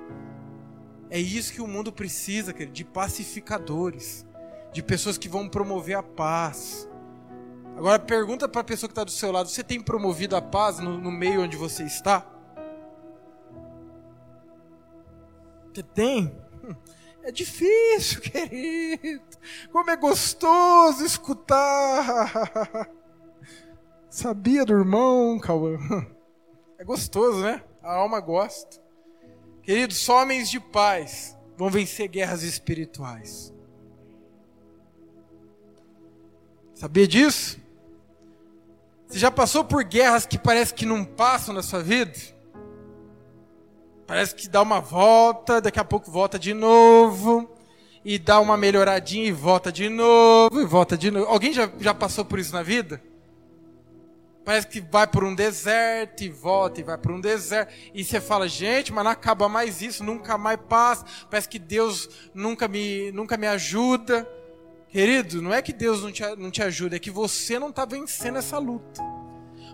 É 1.10 1.18
isso 1.18 1.52
que 1.52 1.60
o 1.60 1.66
mundo 1.66 1.92
precisa, 1.92 2.52
querido, 2.52 2.72
de 2.72 2.84
pacificadores, 2.84 4.26
de 4.72 4.82
pessoas 4.82 5.18
que 5.18 5.28
vão 5.28 5.48
promover 5.48 5.96
a 5.96 6.02
paz. 6.02 6.88
Agora 7.76 7.98
pergunta 7.98 8.48
para 8.48 8.60
a 8.60 8.64
pessoa 8.64 8.88
que 8.88 8.92
está 8.92 9.04
do 9.04 9.10
seu 9.10 9.30
lado: 9.30 9.48
você 9.48 9.62
tem 9.62 9.80
promovido 9.80 10.36
a 10.36 10.42
paz 10.42 10.78
no, 10.78 10.98
no 10.98 11.10
meio 11.10 11.42
onde 11.42 11.56
você 11.56 11.84
está? 11.84 12.26
Você 15.72 15.82
tem? 15.82 16.34
É 17.26 17.32
difícil, 17.32 18.20
querido. 18.30 19.24
Como 19.72 19.90
é 19.90 19.96
gostoso 19.96 21.06
escutar. 21.06 22.30
Sabia 24.10 24.62
do 24.62 24.74
irmão, 24.74 25.38
Cauã? 25.38 25.78
É 26.78 26.84
gostoso, 26.84 27.40
né? 27.40 27.64
A 27.82 27.94
alma 27.94 28.20
gosta. 28.20 28.83
Queridos, 29.64 30.06
homens 30.08 30.50
de 30.50 30.60
paz 30.60 31.36
vão 31.56 31.70
vencer 31.70 32.06
guerras 32.08 32.42
espirituais. 32.42 33.52
Sabia 36.74 37.08
disso? 37.08 37.58
Você 39.08 39.18
já 39.18 39.30
passou 39.30 39.64
por 39.64 39.82
guerras 39.82 40.26
que 40.26 40.36
parece 40.36 40.74
que 40.74 40.84
não 40.84 41.02
passam 41.02 41.54
na 41.54 41.62
sua 41.62 41.82
vida? 41.82 42.12
Parece 44.06 44.34
que 44.34 44.48
dá 44.48 44.60
uma 44.60 44.80
volta, 44.80 45.62
daqui 45.62 45.80
a 45.80 45.84
pouco 45.84 46.10
volta 46.10 46.38
de 46.38 46.52
novo, 46.52 47.50
e 48.04 48.18
dá 48.18 48.40
uma 48.40 48.58
melhoradinha 48.58 49.24
e 49.24 49.32
volta 49.32 49.72
de 49.72 49.88
novo, 49.88 50.60
e 50.60 50.64
volta 50.66 50.94
de 50.98 51.10
novo. 51.10 51.26
Alguém 51.26 51.54
já, 51.54 51.70
já 51.78 51.94
passou 51.94 52.22
por 52.22 52.38
isso 52.38 52.52
na 52.52 52.62
vida? 52.62 53.00
Parece 54.44 54.66
que 54.66 54.80
vai 54.80 55.06
por 55.06 55.24
um 55.24 55.34
deserto 55.34 56.22
e 56.22 56.28
volta 56.28 56.80
e 56.80 56.84
vai 56.84 56.98
por 56.98 57.12
um 57.12 57.20
deserto. 57.20 57.72
E 57.94 58.04
você 58.04 58.20
fala, 58.20 58.46
gente, 58.46 58.92
mas 58.92 59.02
não 59.02 59.10
acaba 59.10 59.48
mais 59.48 59.80
isso, 59.80 60.04
nunca 60.04 60.36
mais 60.36 60.58
passa. 60.68 61.06
Parece 61.30 61.48
que 61.48 61.58
Deus 61.58 62.08
nunca 62.34 62.68
me, 62.68 63.10
nunca 63.12 63.38
me 63.38 63.46
ajuda. 63.46 64.28
Querido, 64.88 65.40
não 65.40 65.52
é 65.52 65.62
que 65.62 65.72
Deus 65.72 66.02
não 66.02 66.12
te, 66.12 66.22
não 66.36 66.50
te 66.50 66.62
ajuda, 66.62 66.96
é 66.96 66.98
que 66.98 67.10
você 67.10 67.58
não 67.58 67.70
está 67.70 67.84
vencendo 67.86 68.36
essa 68.36 68.58
luta. 68.58 69.02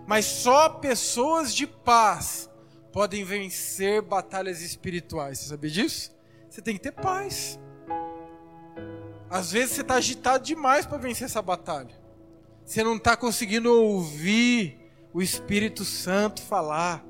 Mas 0.06 0.24
só 0.24 0.68
pessoas 0.68 1.54
de 1.54 1.66
paz 1.66 2.48
podem 2.92 3.24
vencer 3.24 4.00
batalhas 4.00 4.62
espirituais. 4.62 5.40
Você 5.40 5.48
sabia 5.48 5.70
disso? 5.70 6.12
Você 6.48 6.62
tem 6.62 6.74
que 6.74 6.80
ter 6.80 6.92
paz. 6.92 7.58
Às 9.28 9.52
vezes 9.52 9.74
você 9.74 9.80
está 9.82 9.94
agitado 9.94 10.44
demais 10.44 10.86
para 10.86 10.98
vencer 10.98 11.26
essa 11.26 11.42
batalha. 11.42 11.99
Você 12.70 12.84
não 12.84 12.94
está 12.94 13.16
conseguindo 13.16 13.68
ouvir 13.72 14.78
o 15.12 15.20
Espírito 15.20 15.84
Santo 15.84 16.40
falar. 16.40 17.04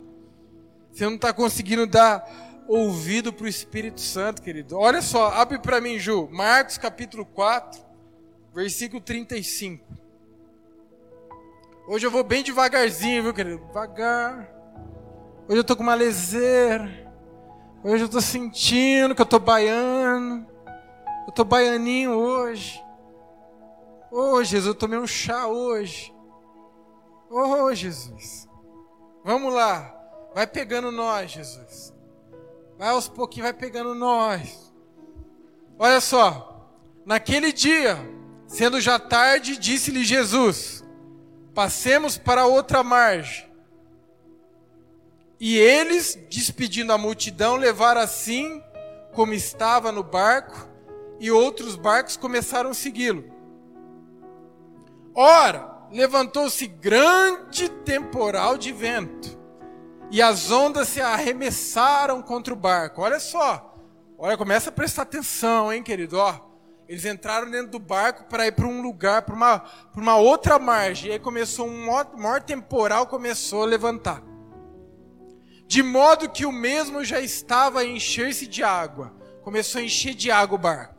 Você 0.90 1.04
não 1.04 1.16
está 1.16 1.34
conseguindo 1.34 1.86
dar 1.86 2.26
ouvido 2.66 3.30
para 3.30 3.44
o 3.44 3.46
Espírito 3.46 4.00
Santo, 4.00 4.40
querido. 4.40 4.78
Olha 4.78 5.02
só, 5.02 5.30
abre 5.34 5.58
para 5.58 5.78
mim, 5.78 5.98
Ju. 5.98 6.30
Marcos 6.32 6.78
capítulo 6.78 7.26
4, 7.26 7.78
versículo 8.54 9.02
35. 9.02 9.84
Hoje 11.86 12.06
eu 12.06 12.10
vou 12.10 12.24
bem 12.24 12.42
devagarzinho, 12.42 13.24
viu, 13.24 13.34
querido? 13.34 13.62
Devagar. 13.66 14.50
Hoje 15.46 15.58
eu 15.58 15.64
tô 15.64 15.76
com 15.76 15.82
uma 15.82 15.94
leseira. 15.94 16.90
Hoje 17.84 18.04
eu 18.04 18.08
tô 18.08 18.22
sentindo 18.22 19.14
que 19.14 19.20
eu 19.20 19.26
tô 19.26 19.38
baiano. 19.38 20.46
Eu 21.26 21.34
tô 21.34 21.44
baianinho 21.44 22.12
hoje. 22.12 22.82
Oh, 24.10 24.42
Jesus, 24.42 24.66
eu 24.66 24.74
tomei 24.74 24.98
um 24.98 25.06
chá 25.06 25.46
hoje. 25.46 26.12
Oh, 27.30 27.72
Jesus. 27.72 28.48
Vamos 29.24 29.52
lá. 29.54 29.96
Vai 30.34 30.46
pegando 30.46 30.90
nós, 30.90 31.30
Jesus. 31.30 31.94
Vai 32.76 32.88
aos 32.88 33.08
pouquinhos, 33.08 33.50
vai 33.50 33.52
pegando 33.52 33.94
nós. 33.94 34.72
Olha 35.78 36.00
só. 36.00 36.68
Naquele 37.06 37.52
dia, 37.52 37.96
sendo 38.46 38.80
já 38.80 38.98
tarde, 38.98 39.56
disse-lhe 39.56 40.04
Jesus: 40.04 40.84
Passemos 41.54 42.18
para 42.18 42.46
outra 42.46 42.82
margem. 42.82 43.48
E 45.38 45.56
eles, 45.56 46.18
despedindo 46.28 46.92
a 46.92 46.98
multidão, 46.98 47.56
levaram 47.56 48.00
assim 48.00 48.62
como 49.12 49.32
estava 49.32 49.90
no 49.90 50.02
barco, 50.02 50.68
e 51.18 51.30
outros 51.30 51.76
barcos 51.76 52.16
começaram 52.16 52.70
a 52.70 52.74
segui-lo. 52.74 53.24
Ora, 55.14 55.86
levantou-se 55.90 56.66
grande 56.66 57.68
temporal 57.68 58.56
de 58.56 58.72
vento, 58.72 59.38
e 60.10 60.22
as 60.22 60.50
ondas 60.50 60.88
se 60.88 61.00
arremessaram 61.00 62.22
contra 62.22 62.52
o 62.52 62.56
barco. 62.56 63.02
Olha 63.02 63.20
só, 63.20 63.74
olha, 64.18 64.36
começa 64.36 64.70
a 64.70 64.72
prestar 64.72 65.02
atenção, 65.02 65.72
hein, 65.72 65.82
querido? 65.82 66.18
Ó, 66.18 66.34
eles 66.88 67.04
entraram 67.04 67.48
dentro 67.48 67.70
do 67.70 67.78
barco 67.78 68.24
para 68.24 68.46
ir 68.46 68.52
para 68.52 68.66
um 68.66 68.82
lugar, 68.82 69.22
para 69.22 69.34
uma, 69.34 69.64
uma 69.96 70.16
outra 70.16 70.58
margem. 70.58 71.10
E 71.10 71.12
aí 71.12 71.18
começou 71.20 71.68
um 71.68 71.86
maior 72.16 72.42
temporal, 72.42 73.06
começou 73.06 73.62
a 73.62 73.66
levantar. 73.66 74.20
De 75.68 75.84
modo 75.84 76.28
que 76.28 76.44
o 76.44 76.50
mesmo 76.50 77.04
já 77.04 77.20
estava 77.20 77.80
a 77.80 77.84
encher-se 77.84 78.44
de 78.44 78.64
água. 78.64 79.14
Começou 79.44 79.80
a 79.80 79.84
encher 79.84 80.14
de 80.14 80.32
água 80.32 80.56
o 80.56 80.60
barco. 80.60 80.96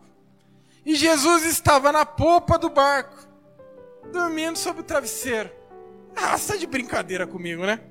E 0.85 0.95
Jesus 0.95 1.43
estava 1.43 1.91
na 1.91 2.05
popa 2.05 2.57
do 2.57 2.69
barco 2.69 3.30
dormindo 4.11 4.57
sobre 4.57 4.81
o 4.81 4.85
travesseiro. 4.85 5.51
Ah, 6.15 6.37
você 6.37 6.53
tá 6.53 6.59
de 6.59 6.67
brincadeira 6.67 7.25
comigo, 7.25 7.65
né? 7.65 7.81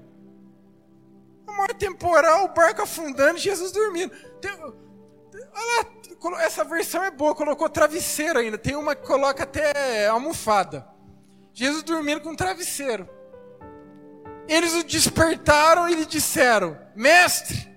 A 1.46 1.52
maior 1.52 1.74
temporal, 1.74 2.44
o 2.44 2.54
barco 2.54 2.82
afundando 2.82 3.38
Jesus 3.38 3.72
dormindo. 3.72 4.14
Tem, 4.40 4.52
olha 4.52 4.74
lá, 6.32 6.42
essa 6.42 6.64
versão 6.64 7.02
é 7.02 7.10
boa, 7.10 7.34
colocou 7.34 7.68
travesseiro 7.68 8.38
ainda. 8.38 8.58
Tem 8.58 8.76
uma 8.76 8.94
que 8.94 9.06
coloca 9.06 9.44
até 9.44 10.06
almofada. 10.06 10.86
Jesus 11.52 11.82
dormindo 11.82 12.20
com 12.20 12.34
travesseiro. 12.34 13.08
Eles 14.46 14.74
o 14.74 14.82
despertaram 14.82 15.88
e 15.88 15.94
lhe 15.94 16.06
disseram: 16.06 16.78
Mestre, 16.94 17.68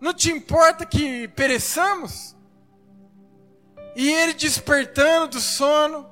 não 0.00 0.14
te 0.14 0.30
importa 0.30 0.86
que 0.86 1.28
pereçamos? 1.28 2.36
E 3.96 4.10
ele, 4.10 4.32
despertando 4.32 5.28
do 5.28 5.40
sono, 5.40 6.08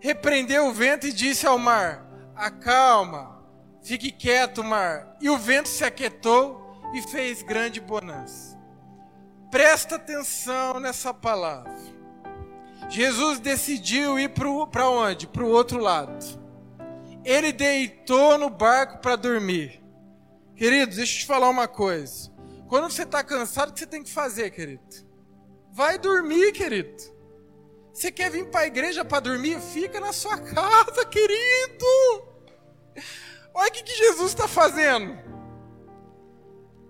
repreendeu 0.00 0.66
o 0.66 0.72
vento 0.72 1.06
e 1.06 1.12
disse 1.12 1.46
ao 1.46 1.58
mar: 1.58 2.06
Acalma, 2.34 3.42
fique 3.82 4.10
quieto, 4.10 4.62
mar. 4.62 5.16
E 5.20 5.28
o 5.30 5.38
vento 5.38 5.68
se 5.68 5.84
aquietou 5.84 6.80
e 6.94 7.02
fez 7.02 7.42
grande 7.42 7.80
bonança. 7.80 8.56
Presta 9.50 9.96
atenção 9.96 10.80
nessa 10.80 11.14
palavra. 11.14 11.74
Jesus 12.88 13.40
decidiu 13.40 14.18
ir 14.18 14.30
para 14.30 14.88
onde? 14.88 15.26
Para 15.26 15.44
o 15.44 15.50
outro 15.50 15.78
lado. 15.78 16.24
Ele 17.24 17.52
deitou 17.52 18.38
no 18.38 18.48
barco 18.48 18.98
para 18.98 19.16
dormir. 19.16 19.82
Queridos, 20.54 20.96
deixa 20.96 21.16
eu 21.16 21.20
te 21.20 21.26
falar 21.26 21.48
uma 21.48 21.66
coisa. 21.66 22.30
Quando 22.68 22.90
você 22.90 23.02
está 23.02 23.22
cansado, 23.22 23.70
o 23.70 23.72
que 23.72 23.80
você 23.80 23.86
tem 23.86 24.02
que 24.02 24.10
fazer, 24.10 24.50
querido? 24.50 24.82
Vai 25.72 25.98
dormir, 25.98 26.52
querido. 26.52 26.96
Você 27.96 28.12
quer 28.12 28.30
vir 28.30 28.44
para 28.48 28.60
a 28.60 28.66
igreja 28.66 29.02
para 29.06 29.20
dormir? 29.20 29.58
Fica 29.58 29.98
na 29.98 30.12
sua 30.12 30.36
casa, 30.36 31.02
querido. 31.06 31.86
Olha 33.54 33.70
o 33.70 33.72
que, 33.72 33.82
que 33.82 33.96
Jesus 33.96 34.32
está 34.32 34.46
fazendo. 34.46 35.16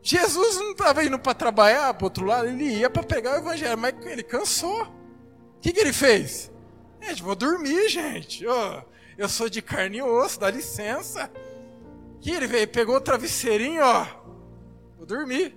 Jesus 0.03 0.57
não 0.57 0.73
estava 0.73 1.05
indo 1.05 1.17
para 1.17 1.33
trabalhar 1.33 1.95
para 1.95 2.07
outro 2.07 2.27
lado, 2.27 2.49
ele 2.49 2.65
ia 2.65 2.91
para 2.91 3.05
pegar 3.05 3.35
o 3.35 3.39
evangelho, 3.39 3.79
mas 3.79 3.95
ele 4.05 4.25
cansou. 4.25 4.83
O 4.83 5.61
que, 5.61 5.73
que 5.73 5.79
ele 5.79 5.93
fez? 5.93 6.51
Gente, 7.01 7.23
vou 7.23 7.37
dormir, 7.37 7.89
gente. 7.89 8.45
Oh, 8.45 8.83
eu 9.17 9.29
sou 9.29 9.49
de 9.49 9.63
carne 9.63 9.99
e 9.99 10.03
osso, 10.03 10.41
dá 10.41 10.51
licença. 10.51 11.31
Que 12.21 12.33
ele 12.33 12.49
veio, 12.49 12.67
pegou 12.67 12.97
o 12.97 13.01
travesseirinho, 13.01 13.81
ó. 13.85 14.07
Vou 14.97 15.07
dormir. 15.07 15.57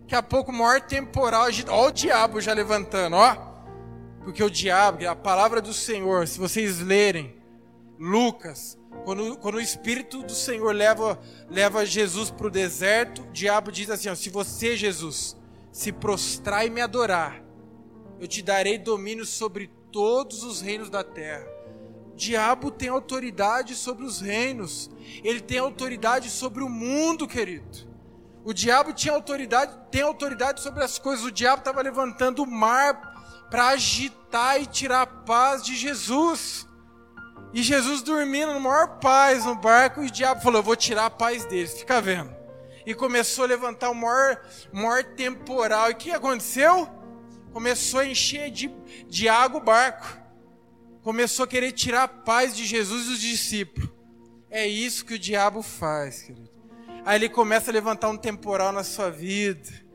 Daqui 0.00 0.14
a 0.14 0.22
pouco, 0.22 0.50
maior 0.50 0.80
temporal, 0.80 1.44
ó 1.68 1.86
o 1.88 1.90
diabo 1.90 2.40
já 2.40 2.54
levantando, 2.54 3.16
ó. 3.16 3.47
Porque 4.28 4.44
o 4.44 4.50
diabo, 4.50 5.08
a 5.08 5.16
palavra 5.16 5.58
do 5.58 5.72
Senhor, 5.72 6.28
se 6.28 6.38
vocês 6.38 6.80
lerem 6.80 7.34
Lucas, 7.98 8.78
quando, 9.02 9.38
quando 9.38 9.54
o 9.54 9.60
Espírito 9.60 10.22
do 10.22 10.34
Senhor 10.34 10.74
leva, 10.74 11.18
leva 11.48 11.86
Jesus 11.86 12.30
para 12.30 12.46
o 12.46 12.50
deserto, 12.50 13.22
o 13.22 13.32
diabo 13.32 13.72
diz 13.72 13.88
assim: 13.88 14.10
ó, 14.10 14.14
se 14.14 14.28
você, 14.28 14.76
Jesus, 14.76 15.34
se 15.72 15.90
prostrar 15.90 16.66
e 16.66 16.68
me 16.68 16.82
adorar, 16.82 17.42
eu 18.20 18.28
te 18.28 18.42
darei 18.42 18.76
domínio 18.76 19.24
sobre 19.24 19.70
todos 19.90 20.44
os 20.44 20.60
reinos 20.60 20.90
da 20.90 21.02
terra. 21.02 21.48
Diabo 22.14 22.70
tem 22.70 22.90
autoridade 22.90 23.74
sobre 23.74 24.04
os 24.04 24.20
reinos, 24.20 24.90
ele 25.24 25.40
tem 25.40 25.56
autoridade 25.56 26.28
sobre 26.28 26.62
o 26.62 26.68
mundo, 26.68 27.26
querido. 27.26 27.88
O 28.44 28.52
diabo 28.52 28.92
tinha 28.92 29.14
autoridade, 29.14 29.74
tem 29.90 30.02
autoridade 30.02 30.60
sobre 30.60 30.84
as 30.84 30.98
coisas. 30.98 31.24
O 31.24 31.32
diabo 31.32 31.60
estava 31.60 31.80
levantando 31.80 32.42
o 32.42 32.46
mar 32.46 33.16
para 33.50 33.68
agitar 33.68 34.60
e 34.60 34.66
tirar 34.66 35.02
a 35.02 35.06
paz 35.06 35.62
de 35.62 35.74
Jesus. 35.74 36.66
E 37.52 37.62
Jesus 37.62 38.02
dormindo 38.02 38.52
no 38.52 38.60
maior 38.60 38.98
paz 38.98 39.44
no 39.44 39.54
barco, 39.54 40.02
e 40.02 40.06
o 40.06 40.10
diabo 40.10 40.42
falou: 40.42 40.60
Eu 40.60 40.64
vou 40.64 40.76
tirar 40.76 41.06
a 41.06 41.10
paz 41.10 41.44
deles, 41.44 41.78
fica 41.78 42.00
vendo. 42.00 42.36
E 42.84 42.94
começou 42.94 43.44
a 43.44 43.48
levantar 43.48 43.90
o 43.90 43.94
maior, 43.94 44.40
maior 44.72 45.04
temporal. 45.04 45.90
E 45.90 45.92
o 45.92 45.96
que 45.96 46.10
aconteceu? 46.10 46.88
Começou 47.52 48.00
a 48.00 48.06
encher 48.06 48.50
de, 48.50 48.70
de 49.06 49.28
água 49.28 49.60
o 49.60 49.64
barco. 49.64 50.06
Começou 51.02 51.44
a 51.44 51.48
querer 51.48 51.72
tirar 51.72 52.04
a 52.04 52.08
paz 52.08 52.54
de 52.54 52.64
Jesus 52.64 53.06
e 53.06 53.08
dos 53.10 53.20
discípulos. 53.20 53.90
É 54.50 54.66
isso 54.66 55.04
que 55.04 55.14
o 55.14 55.18
diabo 55.18 55.62
faz, 55.62 56.22
querido. 56.22 56.48
Aí 57.04 57.16
ele 57.16 57.28
começa 57.28 57.70
a 57.70 57.72
levantar 57.72 58.08
um 58.08 58.16
temporal 58.16 58.72
na 58.72 58.84
sua 58.84 59.10
vida 59.10 59.87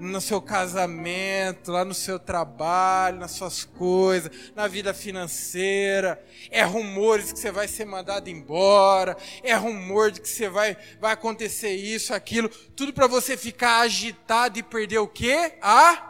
no 0.00 0.20
seu 0.20 0.40
casamento, 0.40 1.70
lá 1.70 1.84
no 1.84 1.94
seu 1.94 2.18
trabalho, 2.18 3.20
nas 3.20 3.32
suas 3.32 3.64
coisas, 3.64 4.30
na 4.54 4.66
vida 4.66 4.94
financeira. 4.94 6.22
É 6.50 6.62
rumores 6.62 7.32
que 7.32 7.38
você 7.38 7.52
vai 7.52 7.68
ser 7.68 7.84
mandado 7.84 8.28
embora, 8.28 9.16
é 9.42 9.54
rumor 9.54 10.10
de 10.10 10.20
que 10.20 10.28
você 10.28 10.48
vai 10.48 10.76
vai 11.00 11.12
acontecer 11.12 11.74
isso, 11.74 12.14
aquilo, 12.14 12.48
tudo 12.74 12.92
para 12.92 13.06
você 13.06 13.36
ficar 13.36 13.80
agitado 13.80 14.58
e 14.58 14.62
perder 14.62 14.98
o 14.98 15.08
quê? 15.08 15.54
Ah? 15.62 16.06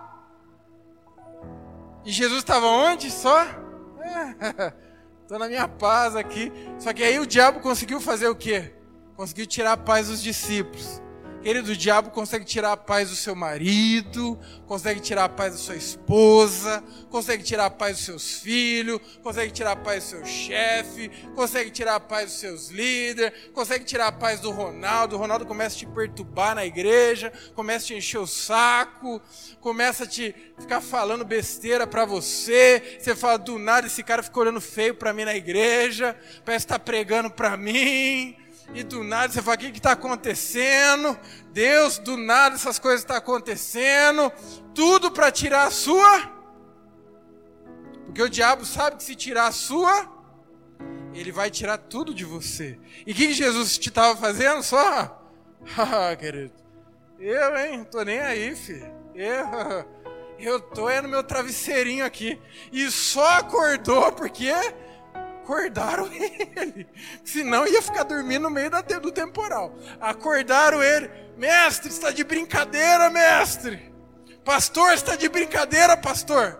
E 2.05 2.13
Jesus 2.13 2.39
estava 2.39 2.67
onde? 2.67 3.11
Só? 3.11 3.45
Estou 5.23 5.39
na 5.39 5.47
minha 5.47 5.69
paz 5.69 6.17
aqui. 6.17 6.53
Só 6.79 6.93
que 6.93 7.03
aí 7.03 7.19
o 7.21 7.27
diabo 7.27 7.61
conseguiu 7.61 8.01
fazer 8.01 8.29
o 8.29 8.35
quê? 8.35 8.75
Conseguiu 9.17 9.47
tirar 9.47 9.73
a 9.73 9.77
paz 9.77 10.09
dos 10.09 10.23
discípulos. 10.23 11.01
Querido, 11.43 11.73
o 11.73 11.77
diabo 11.77 12.11
consegue 12.11 12.45
tirar 12.45 12.73
a 12.73 12.77
paz 12.77 13.09
do 13.09 13.17
seu 13.17 13.35
marido, 13.35 14.39
consegue 14.67 15.01
tirar 15.01 15.25
a 15.25 15.29
paz 15.29 15.55
da 15.55 15.59
sua 15.59 15.75
esposa, 15.75 16.85
consegue 17.09 17.43
tirar 17.43 17.65
a 17.65 17.71
paz 17.71 17.97
dos 17.97 18.05
seus 18.05 18.35
filhos, 18.41 19.01
consegue 19.23 19.51
tirar 19.51 19.73
a 19.73 19.77
paz 19.77 20.05
do 20.05 20.11
seu 20.11 20.27
chefe, 20.27 21.09
consegue 21.35 21.71
tirar 21.71 21.95
a 21.95 22.01
paz 22.01 22.27
dos 22.27 22.41
seus 22.41 22.69
líderes, 22.69 23.33
consegue 23.55 23.87
tirar 23.87 24.09
a 24.09 24.13
paz 24.13 24.41
do 24.41 24.51
Ronaldo. 24.51 25.17
O 25.17 25.19
Ronaldo 25.19 25.47
começa 25.47 25.77
a 25.77 25.79
te 25.79 25.87
perturbar 25.87 26.55
na 26.55 26.67
igreja, 26.67 27.33
começa 27.55 27.87
a 27.87 27.89
te 27.89 27.95
encher 27.95 28.19
o 28.19 28.27
saco, 28.27 29.19
começa 29.63 30.05
a 30.05 30.07
te 30.07 30.35
ficar 30.59 30.83
falando 30.83 31.25
besteira 31.25 31.87
para 31.87 32.05
você. 32.05 32.99
Você 33.01 33.17
fala 33.17 33.39
do 33.39 33.59
nada, 33.59 33.87
esse 33.87 34.03
cara 34.03 34.23
fica 34.23 34.41
olhando 34.41 34.61
feio 34.61 34.95
para 34.95 35.15
mim 35.15 35.25
na 35.25 35.35
igreja, 35.35 36.15
parece 36.45 36.67
estar 36.67 36.79
tá 36.79 36.85
pregando 36.85 37.31
para 37.31 37.57
mim 37.57 38.37
e 38.75 38.83
do 38.83 39.03
nada 39.03 39.33
você 39.33 39.43
fala: 39.43 39.57
o 39.57 39.59
que 39.59 39.67
está 39.69 39.93
acontecendo? 39.93 41.19
Deus, 41.53 41.99
do 41.99 42.17
nada 42.17 42.55
essas 42.55 42.79
coisas 42.79 43.01
estão 43.01 43.15
tá 43.15 43.19
acontecendo, 43.19 44.33
tudo 44.75 45.11
para 45.11 45.31
tirar 45.31 45.67
a 45.67 45.71
sua. 45.71 46.41
Porque 48.07 48.23
o 48.23 48.29
diabo 48.29 48.65
sabe 48.65 48.97
que 48.97 49.05
se 49.05 49.15
tirar 49.15 49.47
a 49.47 49.53
sua, 49.53 50.09
ele 51.15 51.31
vai 51.31 51.51
tirar 51.51 51.79
tudo 51.79 52.13
de 52.13 52.25
você. 52.25 52.79
E 53.07 53.13
o 53.13 53.15
que, 53.15 53.29
que 53.29 53.35
Jesus 53.35 53.79
te 53.79 53.89
estava 53.89 54.17
fazendo? 54.17 54.63
Só? 54.63 55.17
Ah, 55.77 56.17
querido, 56.17 56.55
eu, 57.19 57.57
hein? 57.59 57.85
Tô 57.85 58.03
nem 58.03 58.19
aí, 58.19 58.57
filho. 58.57 58.91
Eu, 59.15 59.87
eu 60.41 60.59
tô 60.59 60.89
é 60.89 61.03
no 61.03 61.09
meu 61.09 61.23
travesseirinho 61.23 62.03
aqui. 62.03 62.41
E 62.73 62.91
só 62.91 63.39
acordou 63.39 64.11
porque 64.13 64.51
acordaram 65.51 66.09
ele. 66.13 66.87
Senão 67.25 67.67
ia 67.67 67.83
ficar 67.83 68.05
dormindo 68.05 68.43
no 68.43 68.51
meio 68.51 68.71
do 68.71 69.11
temporal. 69.11 69.75
Acordaram 70.01 70.83
ele. 70.83 71.11
Mestre, 71.37 71.91
está 71.91 72.11
de 72.11 72.23
brincadeira, 72.23 73.11
mestre. 73.11 73.93
Pastor, 74.45 74.93
está 74.93 75.17
de 75.17 75.29
brincadeira, 75.29 75.97
pastor. 75.97 76.59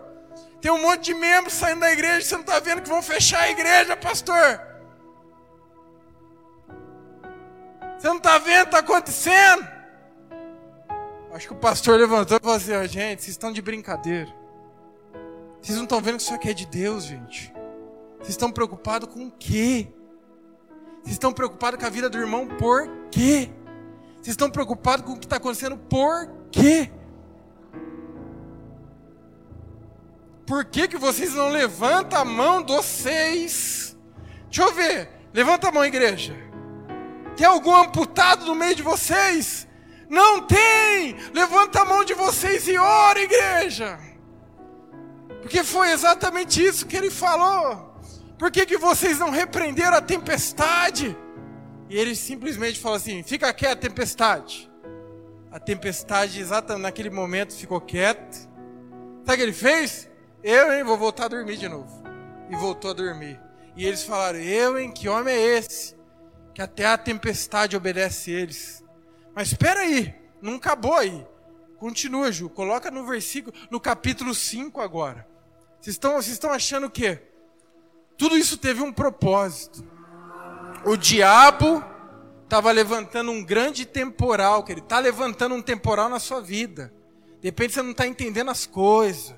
Tem 0.59 0.71
um 0.71 0.81
monte 0.81 1.05
de 1.05 1.13
membros 1.13 1.53
saindo 1.53 1.79
da 1.79 1.91
igreja, 1.91 2.21
você 2.21 2.35
não 2.35 2.41
está 2.41 2.59
vendo 2.59 2.81
que 2.81 2.89
vão 2.89 3.01
fechar 3.01 3.41
a 3.41 3.49
igreja, 3.49 3.97
pastor. 3.97 4.61
Você 7.97 8.07
não 8.07 8.17
está 8.17 8.37
vendo, 8.37 8.65
está 8.65 8.79
acontecendo. 8.79 9.67
Acho 11.33 11.47
que 11.47 11.53
o 11.53 11.57
pastor 11.57 11.97
levantou 11.97 12.37
e 12.37 12.39
falou 12.39 12.57
assim: 12.57 12.87
gente, 12.87 13.21
vocês 13.21 13.29
estão 13.29 13.51
de 13.51 13.61
brincadeira. 13.61 14.31
Vocês 15.61 15.77
não 15.77 15.85
estão 15.85 16.01
vendo 16.01 16.17
que 16.17 16.23
isso 16.23 16.33
aqui 16.33 16.49
é 16.49 16.53
de 16.53 16.65
Deus, 16.65 17.05
gente. 17.05 17.53
Vocês 18.21 18.29
estão 18.29 18.51
preocupados 18.51 19.11
com 19.11 19.27
o 19.27 19.31
quê? 19.31 19.87
Vocês 21.01 21.13
estão 21.13 21.33
preocupados 21.33 21.79
com 21.79 21.85
a 21.85 21.89
vida 21.89 22.07
do 22.07 22.19
irmão 22.19 22.47
por 22.47 22.87
quê? 23.09 23.49
Vocês 24.15 24.29
estão 24.29 24.49
preocupados 24.49 25.03
com 25.03 25.13
o 25.13 25.19
que 25.19 25.25
está 25.25 25.37
acontecendo? 25.37 25.75
Por 25.77 26.29
quê? 26.51 26.91
Por 30.45 30.65
que, 30.65 30.87
que 30.87 30.97
vocês 30.97 31.33
não 31.33 31.49
levantam 31.49 32.19
a 32.19 32.25
mão 32.25 32.61
de 32.61 32.73
vocês? 32.73 33.97
Deixa 34.45 34.63
eu 34.63 34.73
ver. 34.73 35.09
Levanta 35.33 35.69
a 35.69 35.71
mão, 35.71 35.83
igreja. 35.83 36.35
Tem 37.35 37.47
algum 37.47 37.75
amputado 37.75 38.45
no 38.45 38.53
meio 38.53 38.75
de 38.75 38.83
vocês? 38.83 39.67
Não 40.07 40.41
tem! 40.41 41.15
Levanta 41.33 41.81
a 41.81 41.85
mão 41.85 42.03
de 42.03 42.13
vocês 42.13 42.67
e 42.67 42.77
ora, 42.77 43.19
igreja. 43.19 43.97
Porque 45.41 45.63
foi 45.63 45.89
exatamente 45.91 46.63
isso 46.63 46.85
que 46.85 46.97
ele 46.97 47.09
falou. 47.09 47.90
Por 48.41 48.49
que, 48.49 48.65
que 48.65 48.75
vocês 48.75 49.19
não 49.19 49.29
repreenderam 49.29 49.95
a 49.95 50.01
tempestade? 50.01 51.15
E 51.87 51.95
ele 51.95 52.15
simplesmente 52.15 52.79
falou 52.79 52.95
assim: 52.95 53.21
fica 53.21 53.53
quieto, 53.53 53.81
tempestade. 53.81 54.67
A 55.51 55.59
tempestade, 55.59 56.39
exatamente 56.39 56.81
naquele 56.81 57.11
momento, 57.11 57.53
ficou 57.53 57.79
quieta. 57.79 58.35
Sabe 58.35 59.33
o 59.33 59.35
que 59.35 59.41
ele 59.43 59.53
fez? 59.53 60.09
Eu, 60.43 60.73
hein, 60.73 60.83
vou 60.83 60.97
voltar 60.97 61.25
a 61.25 61.27
dormir 61.27 61.55
de 61.55 61.69
novo. 61.69 62.01
E 62.49 62.55
voltou 62.55 62.89
a 62.89 62.93
dormir. 62.95 63.39
E 63.77 63.85
eles 63.85 64.01
falaram: 64.01 64.39
Eu, 64.39 64.79
hein, 64.79 64.91
que 64.91 65.07
homem 65.07 65.35
é 65.35 65.59
esse? 65.59 65.95
Que 66.55 66.63
até 66.63 66.87
a 66.87 66.97
tempestade 66.97 67.77
obedece 67.77 68.31
eles. 68.31 68.83
Mas 69.35 69.49
espera 69.49 69.81
aí, 69.81 70.15
não 70.41 70.55
acabou 70.55 70.95
aí. 70.95 71.27
Continua, 71.77 72.31
Ju. 72.31 72.49
Coloca 72.49 72.89
no 72.89 73.05
versículo, 73.05 73.55
no 73.69 73.79
capítulo 73.79 74.33
5 74.33 74.81
agora. 74.81 75.27
Vocês 75.79 75.93
estão, 75.93 76.13
vocês 76.13 76.33
estão 76.33 76.49
achando 76.51 76.87
o 76.87 76.89
quê? 76.89 77.27
Tudo 78.21 78.37
isso 78.37 78.55
teve 78.55 78.83
um 78.83 78.93
propósito. 78.93 79.83
O 80.85 80.95
diabo 80.95 81.83
estava 82.43 82.71
levantando 82.71 83.31
um 83.31 83.43
grande 83.43 83.83
temporal, 83.83 84.63
que 84.63 84.71
ele 84.71 84.79
está 84.79 84.99
levantando 84.99 85.55
um 85.55 85.61
temporal 85.61 86.07
na 86.07 86.19
sua 86.19 86.39
vida. 86.39 86.93
De 87.41 87.47
repente 87.47 87.73
você 87.73 87.81
não 87.81 87.89
está 87.89 88.05
entendendo 88.05 88.51
as 88.51 88.67
coisas. 88.67 89.33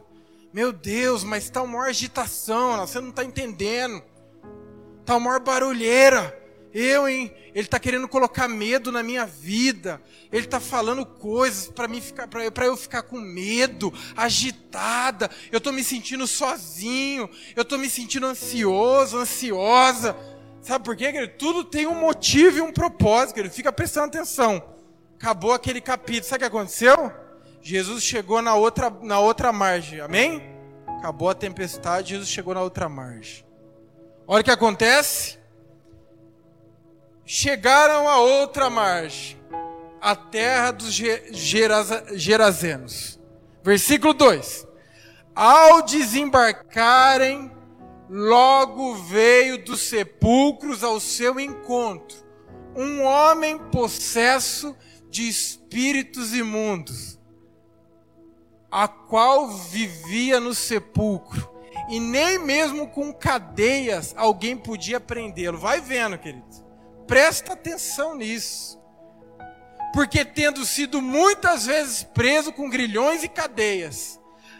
Meu 0.51 0.73
Deus, 0.73 1.23
mas 1.23 1.45
está 1.45 1.61
uma 1.61 1.77
maior 1.77 1.91
agitação, 1.91 2.85
você 2.85 2.99
não 2.99 3.11
está 3.11 3.23
entendendo. 3.23 4.03
Está 4.99 5.15
uma 5.15 5.29
maior 5.29 5.39
barulheira. 5.39 6.37
Eu, 6.73 7.07
hein? 7.07 7.31
Ele 7.53 7.65
está 7.65 7.79
querendo 7.79 8.07
colocar 8.07 8.47
medo 8.47 8.91
na 8.91 9.03
minha 9.03 9.25
vida. 9.25 10.01
Ele 10.31 10.45
está 10.45 10.59
falando 10.59 11.05
coisas 11.05 11.67
para 11.67 11.87
mim 11.87 12.01
ficar, 12.01 12.27
para 12.27 12.65
eu 12.65 12.75
ficar 12.75 13.03
com 13.03 13.19
medo, 13.19 13.93
agitada. 14.17 15.29
Eu 15.51 15.59
estou 15.59 15.71
me 15.71 15.83
sentindo 15.83 16.25
sozinho. 16.25 17.29
Eu 17.55 17.61
estou 17.61 17.77
me 17.77 17.89
sentindo 17.89 18.25
ansioso, 18.25 19.17
ansiosa. 19.17 20.17
Sabe 20.61 20.83
por 20.83 20.95
quê? 20.95 21.11
Querido? 21.11 21.33
Tudo 21.37 21.63
tem 21.63 21.85
um 21.85 21.93
motivo 21.93 22.57
e 22.57 22.61
um 22.61 22.71
propósito. 22.71 23.39
Ele 23.39 23.49
fica 23.49 23.71
prestando 23.71 24.07
atenção. 24.07 24.63
Acabou 25.15 25.53
aquele 25.53 25.79
capítulo. 25.79 26.25
Sabe 26.25 26.37
o 26.37 26.49
que 26.49 26.57
aconteceu? 26.57 27.11
Jesus 27.61 28.03
chegou 28.03 28.41
na 28.41 28.55
outra, 28.55 28.89
na 28.89 29.19
outra 29.19 29.53
margem. 29.53 30.01
Amém? 30.01 30.41
Acabou 31.03 31.29
a 31.29 31.35
tempestade, 31.35 32.09
Jesus 32.09 32.29
chegou 32.29 32.53
na 32.53 32.61
outra 32.61 32.89
margem. 32.89 33.45
Olha 34.25 34.41
o 34.41 34.43
que 34.43 34.51
acontece. 34.51 35.42
Chegaram 37.25 38.07
a 38.07 38.19
outra 38.19 38.69
margem, 38.69 39.37
a 40.01 40.15
terra 40.15 40.71
dos 40.71 40.93
Gerazenos. 42.13 43.19
Versículo 43.63 44.13
2: 44.13 44.67
Ao 45.35 45.81
desembarcarem, 45.81 47.51
logo 48.09 48.95
veio 48.95 49.63
dos 49.63 49.81
sepulcros 49.81 50.83
ao 50.83 50.99
seu 50.99 51.39
encontro 51.39 52.23
um 52.75 53.03
homem 53.03 53.57
possesso 53.57 54.75
de 55.09 55.27
espíritos 55.27 56.33
imundos 56.33 57.19
a 58.73 58.87
qual 58.87 59.49
vivia 59.49 60.39
no 60.39 60.55
sepulcro, 60.55 61.47
e 61.89 61.99
nem 61.99 62.39
mesmo 62.39 62.87
com 62.87 63.13
cadeias 63.13 64.15
alguém 64.17 64.57
podia 64.57 64.99
prendê-lo. 64.99 65.59
Vai 65.59 65.79
vendo, 65.79 66.17
querido. 66.17 66.43
Presta 67.07 67.53
atenção 67.53 68.15
nisso. 68.15 68.79
Porque 69.93 70.25
tendo 70.25 70.65
sido 70.65 71.01
muitas 71.01 71.65
vezes 71.65 72.03
preso 72.03 72.51
com 72.51 72.69
grilhões 72.69 73.23
e 73.23 73.27
cadeias, 73.27 74.19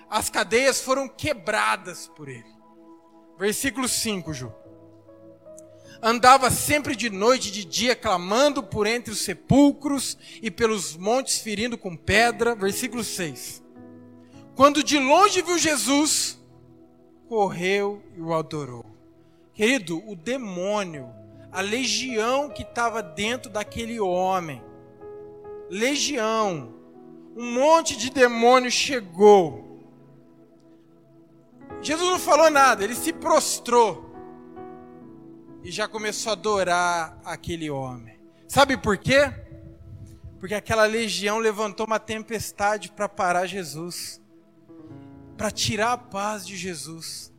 as 0.09 0.29
cadeias 0.29 0.79
foram 0.81 1.07
quebradas 1.07 2.07
por 2.07 2.29
ele. 2.29 2.53
Versículo 3.37 3.87
5, 3.87 4.33
Ju. 4.33 4.53
Andava 6.01 6.51
sempre 6.51 6.95
de 6.95 7.09
noite 7.09 7.47
e 7.47 7.51
de 7.51 7.65
dia 7.65 7.95
clamando 7.95 8.61
por 8.61 8.85
entre 8.85 9.11
os 9.11 9.21
sepulcros 9.21 10.17
e 10.41 10.51
pelos 10.51 10.95
montes 10.95 11.39
ferindo 11.39 11.77
com 11.77 11.95
pedra. 11.95 12.53
Versículo 12.53 13.03
6 13.03 13.63
quando 14.55 14.83
de 14.83 14.99
longe 14.99 15.41
viu 15.41 15.57
Jesus, 15.57 16.39
correu 17.27 18.03
e 18.15 18.21
o 18.21 18.33
adorou. 18.33 18.85
Querido, 19.53 20.01
o 20.07 20.15
demônio, 20.15 21.09
a 21.53 21.61
legião 21.61 22.49
que 22.49 22.63
estava 22.63 23.01
dentro 23.03 23.51
daquele 23.51 23.99
homem, 23.99 24.61
legião, 25.69 26.73
um 27.35 27.53
monte 27.53 27.95
de 27.95 28.09
demônio 28.09 28.71
chegou. 28.71 29.79
Jesus 31.81 32.09
não 32.09 32.19
falou 32.19 32.49
nada, 32.49 32.83
ele 32.83 32.95
se 32.95 33.13
prostrou 33.13 34.11
e 35.63 35.71
já 35.71 35.87
começou 35.87 36.31
a 36.31 36.33
adorar 36.33 37.19
aquele 37.23 37.69
homem. 37.69 38.19
Sabe 38.47 38.75
por 38.75 38.97
quê? 38.97 39.31
Porque 40.39 40.55
aquela 40.55 40.85
legião 40.85 41.39
levantou 41.39 41.85
uma 41.85 41.99
tempestade 41.99 42.91
para 42.91 43.07
parar 43.07 43.45
Jesus 43.45 44.21
para 45.37 45.51
tirar 45.51 45.91
a 45.91 45.97
paz 45.97 46.45
de 46.45 46.55
Jesus. 46.55 47.33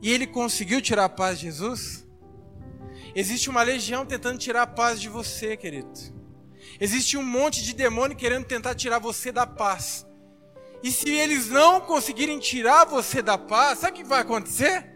E 0.00 0.10
ele 0.10 0.26
conseguiu 0.26 0.80
tirar 0.80 1.04
a 1.04 1.08
paz 1.08 1.38
de 1.38 1.46
Jesus? 1.46 2.06
Existe 3.18 3.50
uma 3.50 3.64
legião 3.64 4.06
tentando 4.06 4.38
tirar 4.38 4.62
a 4.62 4.66
paz 4.68 5.00
de 5.00 5.08
você, 5.08 5.56
querido. 5.56 5.90
Existe 6.78 7.16
um 7.16 7.22
monte 7.24 7.64
de 7.64 7.74
demônio 7.74 8.16
querendo 8.16 8.44
tentar 8.44 8.76
tirar 8.76 9.00
você 9.00 9.32
da 9.32 9.44
paz. 9.44 10.06
E 10.84 10.92
se 10.92 11.10
eles 11.10 11.48
não 11.48 11.80
conseguirem 11.80 12.38
tirar 12.38 12.84
você 12.84 13.20
da 13.20 13.36
paz, 13.36 13.80
sabe 13.80 13.94
o 13.98 14.02
que 14.02 14.08
vai 14.08 14.20
acontecer? 14.20 14.88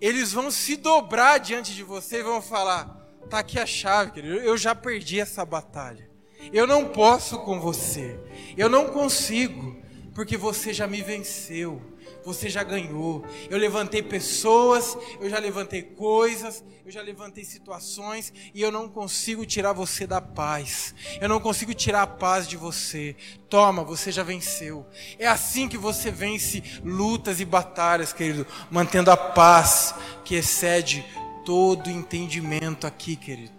Eles 0.00 0.32
vão 0.32 0.50
se 0.50 0.74
dobrar 0.74 1.36
diante 1.36 1.74
de 1.74 1.82
você 1.82 2.20
e 2.20 2.22
vão 2.22 2.40
falar: 2.40 2.96
tá 3.28 3.40
aqui 3.40 3.60
a 3.60 3.66
chave, 3.66 4.12
querido. 4.12 4.36
Eu 4.36 4.56
já 4.56 4.74
perdi 4.74 5.20
essa 5.20 5.44
batalha. 5.44 6.08
Eu 6.50 6.66
não 6.66 6.86
posso 6.86 7.40
com 7.40 7.60
você. 7.60 8.18
Eu 8.56 8.70
não 8.70 8.86
consigo 8.86 9.76
porque 10.14 10.38
você 10.38 10.72
já 10.72 10.86
me 10.86 11.02
venceu, 11.02 11.82
você 12.24 12.48
já 12.48 12.62
ganhou. 12.62 13.24
Eu 13.48 13.58
levantei 13.58 14.02
pessoas, 14.02 14.96
eu 15.20 15.28
já 15.28 15.38
levantei 15.38 15.82
coisas, 15.82 16.64
eu 16.84 16.90
já 16.90 17.02
levantei 17.02 17.44
situações 17.44 18.32
e 18.54 18.62
eu 18.62 18.70
não 18.70 18.88
consigo 18.88 19.44
tirar 19.44 19.72
você 19.72 20.06
da 20.06 20.20
paz. 20.20 20.94
Eu 21.20 21.28
não 21.28 21.40
consigo 21.40 21.74
tirar 21.74 22.02
a 22.02 22.06
paz 22.06 22.48
de 22.48 22.56
você. 22.56 23.14
Toma, 23.48 23.84
você 23.84 24.10
já 24.10 24.22
venceu. 24.22 24.86
É 25.18 25.26
assim 25.26 25.68
que 25.68 25.76
você 25.76 26.10
vence 26.10 26.62
lutas 26.84 27.40
e 27.40 27.44
batalhas, 27.44 28.12
querido, 28.12 28.46
mantendo 28.70 29.10
a 29.10 29.16
paz 29.16 29.94
que 30.24 30.34
excede 30.34 31.04
todo 31.44 31.90
entendimento 31.90 32.86
aqui, 32.86 33.16
querido. 33.16 33.52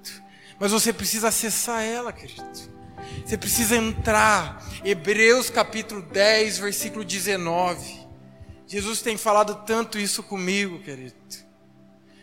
Mas 0.60 0.72
você 0.72 0.92
precisa 0.92 1.30
acessar 1.30 1.84
ela, 1.84 2.12
querido. 2.12 2.44
Você 3.26 3.38
precisa 3.38 3.76
entrar. 3.76 4.64
Hebreus 4.84 5.50
capítulo 5.50 6.02
10, 6.02 6.60
versículo 6.60 7.04
19. 7.06 8.09
Jesus 8.70 9.02
tem 9.02 9.18
falado 9.18 9.64
tanto 9.66 9.98
isso 9.98 10.22
comigo, 10.22 10.78
querido. 10.84 11.16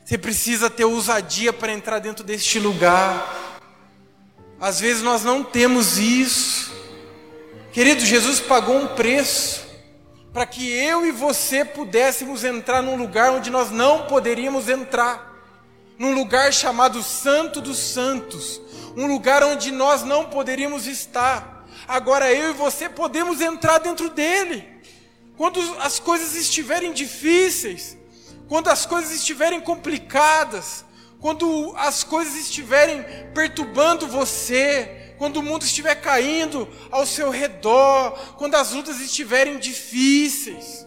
Você 0.04 0.16
precisa 0.16 0.70
ter 0.70 0.84
ousadia 0.84 1.52
para 1.52 1.72
entrar 1.72 1.98
dentro 1.98 2.22
deste 2.22 2.60
lugar. 2.60 3.58
Às 4.60 4.78
vezes 4.78 5.02
nós 5.02 5.24
não 5.24 5.42
temos 5.42 5.98
isso. 5.98 6.72
Querido, 7.72 8.06
Jesus 8.06 8.38
pagou 8.38 8.76
um 8.76 8.86
preço 8.86 9.66
para 10.32 10.46
que 10.46 10.70
eu 10.70 11.04
e 11.04 11.10
você 11.10 11.64
pudéssemos 11.64 12.44
entrar 12.44 12.80
num 12.80 12.94
lugar 12.94 13.32
onde 13.32 13.50
nós 13.50 13.72
não 13.72 14.06
poderíamos 14.06 14.68
entrar. 14.68 15.34
Num 15.98 16.14
lugar 16.14 16.52
chamado 16.52 17.02
Santo 17.02 17.60
dos 17.60 17.78
Santos, 17.78 18.60
um 18.96 19.08
lugar 19.08 19.42
onde 19.42 19.72
nós 19.72 20.04
não 20.04 20.26
poderíamos 20.26 20.86
estar. 20.86 21.66
Agora 21.88 22.32
eu 22.32 22.50
e 22.50 22.54
você 22.54 22.88
podemos 22.88 23.40
entrar 23.40 23.78
dentro 23.78 24.08
dele. 24.10 24.75
Quando 25.36 25.60
as 25.80 25.98
coisas 26.00 26.34
estiverem 26.34 26.92
difíceis, 26.92 27.96
quando 28.48 28.68
as 28.68 28.86
coisas 28.86 29.12
estiverem 29.12 29.60
complicadas, 29.60 30.84
quando 31.20 31.74
as 31.76 32.04
coisas 32.04 32.34
estiverem 32.36 33.04
perturbando 33.34 34.06
você, 34.06 35.14
quando 35.18 35.38
o 35.38 35.42
mundo 35.42 35.64
estiver 35.64 35.94
caindo 35.96 36.68
ao 36.90 37.04
seu 37.04 37.30
redor, 37.30 38.12
quando 38.36 38.54
as 38.54 38.72
lutas 38.72 39.00
estiverem 39.00 39.58
difíceis, 39.58 40.86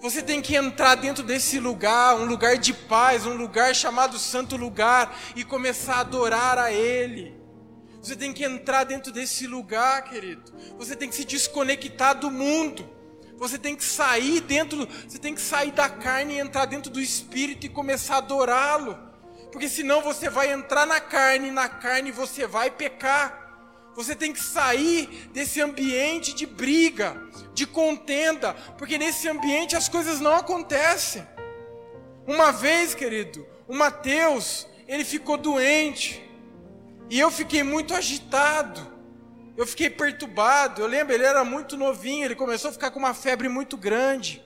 você 0.00 0.22
tem 0.22 0.40
que 0.40 0.54
entrar 0.54 0.94
dentro 0.94 1.24
desse 1.24 1.58
lugar, 1.58 2.16
um 2.16 2.26
lugar 2.26 2.58
de 2.58 2.72
paz, 2.72 3.26
um 3.26 3.34
lugar 3.34 3.74
chamado 3.74 4.18
Santo 4.18 4.56
Lugar, 4.56 5.18
e 5.34 5.42
começar 5.42 5.96
a 5.96 6.00
adorar 6.00 6.58
a 6.58 6.70
Ele. 6.70 7.34
Você 8.00 8.14
tem 8.14 8.32
que 8.32 8.44
entrar 8.44 8.84
dentro 8.84 9.10
desse 9.10 9.46
lugar, 9.46 10.04
querido. 10.04 10.52
Você 10.78 10.94
tem 10.94 11.08
que 11.08 11.14
se 11.16 11.24
desconectar 11.24 12.14
do 12.14 12.30
mundo. 12.30 12.95
Você 13.36 13.58
tem 13.58 13.76
que 13.76 13.84
sair 13.84 14.40
dentro, 14.40 14.88
você 15.06 15.18
tem 15.18 15.34
que 15.34 15.40
sair 15.40 15.70
da 15.70 15.88
carne 15.88 16.34
e 16.34 16.38
entrar 16.38 16.64
dentro 16.64 16.90
do 16.90 17.00
espírito 17.00 17.66
e 17.66 17.68
começar 17.68 18.14
a 18.14 18.18
adorá-lo. 18.18 18.98
Porque 19.52 19.68
senão 19.68 20.02
você 20.02 20.28
vai 20.28 20.52
entrar 20.52 20.86
na 20.86 21.00
carne, 21.00 21.48
e 21.48 21.52
na 21.52 21.68
carne 21.68 22.10
você 22.10 22.46
vai 22.46 22.70
pecar. 22.70 23.44
Você 23.94 24.14
tem 24.14 24.32
que 24.32 24.42
sair 24.42 25.28
desse 25.32 25.60
ambiente 25.60 26.34
de 26.34 26.44
briga, 26.44 27.16
de 27.54 27.66
contenda, 27.66 28.54
porque 28.76 28.98
nesse 28.98 29.26
ambiente 29.28 29.74
as 29.74 29.88
coisas 29.88 30.20
não 30.20 30.34
acontecem. 30.34 31.26
Uma 32.26 32.52
vez, 32.52 32.94
querido, 32.94 33.46
o 33.66 33.74
Mateus, 33.74 34.66
ele 34.86 35.04
ficou 35.04 35.36
doente. 35.36 36.22
E 37.08 37.18
eu 37.18 37.30
fiquei 37.30 37.62
muito 37.62 37.94
agitado. 37.94 38.95
Eu 39.56 39.66
fiquei 39.66 39.88
perturbado. 39.88 40.82
Eu 40.82 40.86
lembro, 40.86 41.14
ele 41.14 41.24
era 41.24 41.44
muito 41.44 41.76
novinho, 41.76 42.24
ele 42.24 42.34
começou 42.34 42.70
a 42.70 42.72
ficar 42.72 42.90
com 42.90 42.98
uma 42.98 43.14
febre 43.14 43.48
muito 43.48 43.76
grande. 43.76 44.44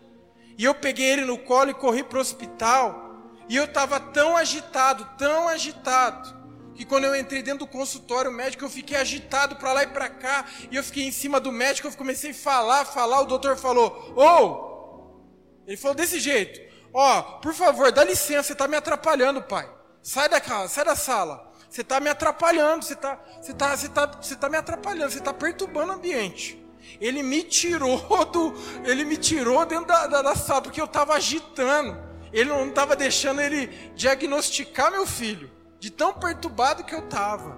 E 0.57 0.65
eu 0.65 0.75
peguei 0.75 1.07
ele 1.07 1.25
no 1.25 1.39
colo 1.39 1.71
e 1.71 1.75
corri 1.75 2.03
para 2.03 2.19
o 2.19 2.21
hospital. 2.21 3.11
E 3.49 3.57
eu 3.57 3.65
estava 3.65 3.99
tão 3.99 4.37
agitado, 4.37 5.05
tão 5.19 5.49
agitado, 5.49 6.39
que 6.77 6.85
quando 6.85 7.05
eu 7.05 7.17
entrei 7.17 7.43
dentro 7.43 7.61
do 7.61 7.67
consultório 7.67 8.31
médico, 8.31 8.65
eu 8.65 8.71
fiquei 8.71 8.97
agitado 8.97 9.57
para 9.57 9.73
lá 9.73 9.83
e 9.83 9.89
para 9.89 10.09
cá, 10.09 10.45
e 10.71 10.77
eu 10.77 10.85
fiquei 10.85 11.05
em 11.05 11.11
cima 11.11 11.41
do 11.41 11.51
médico, 11.51 11.89
eu 11.89 11.93
comecei 11.93 12.31
a 12.31 12.35
falar, 12.35 12.85
falar, 12.85 13.23
o 13.23 13.27
doutor 13.27 13.57
falou: 13.57 14.15
"Ô!" 14.15 14.23
Oh! 14.23 15.65
Ele 15.67 15.77
falou 15.77 15.97
desse 15.97 16.21
jeito: 16.21 16.61
"Ó, 16.95 17.19
oh, 17.19 17.41
por 17.41 17.53
favor, 17.55 17.91
dá 17.91 18.05
licença, 18.05 18.45
você 18.45 18.53
está 18.53 18.69
me 18.69 18.77
atrapalhando, 18.77 19.43
pai. 19.43 19.69
Sai 20.01 20.29
da 20.29 20.41
casa, 20.41 20.69
sai 20.69 20.85
da 20.85 20.95
sala. 20.95 21.50
Você 21.71 21.83
está 21.83 22.01
me 22.01 22.11
atrapalhando, 22.11 22.85
você 22.85 22.95
está 22.95 23.19
você 23.41 23.55
tá, 23.55 23.77
você 23.77 23.89
tá, 23.89 24.07
você 24.07 24.35
tá 24.35 24.49
me 24.49 24.57
atrapalhando, 24.57 25.13
você 25.13 25.19
está 25.19 25.33
perturbando 25.33 25.93
o 25.93 25.95
ambiente." 25.95 26.61
Ele 27.01 27.23
me 27.23 27.43
tirou 27.43 27.99
do, 28.27 28.55
ele 28.85 29.05
me 29.05 29.17
tirou 29.17 29.65
dentro 29.65 29.87
da, 29.87 30.07
da, 30.07 30.23
da 30.23 30.35
sala 30.35 30.63
porque 30.63 30.81
eu 30.81 30.87
estava 30.87 31.15
agitando. 31.15 31.97
Ele 32.33 32.51
não 32.51 32.69
estava 32.69 32.97
deixando 32.97 33.41
ele 33.41 33.69
diagnosticar 33.95 34.91
meu 34.91 35.07
filho 35.07 35.51
de 35.79 35.91
tão 35.91 36.13
perturbado 36.13 36.85
que 36.85 36.95
eu 36.95 37.01
estava. 37.01 37.57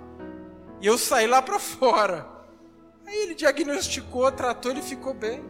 E 0.80 0.86
eu 0.86 0.98
saí 0.98 1.26
lá 1.26 1.40
para 1.40 1.58
fora. 1.58 2.26
Aí 3.06 3.16
ele 3.16 3.34
diagnosticou, 3.34 4.30
tratou, 4.32 4.70
ele 4.70 4.82
ficou 4.82 5.14
bem. 5.14 5.44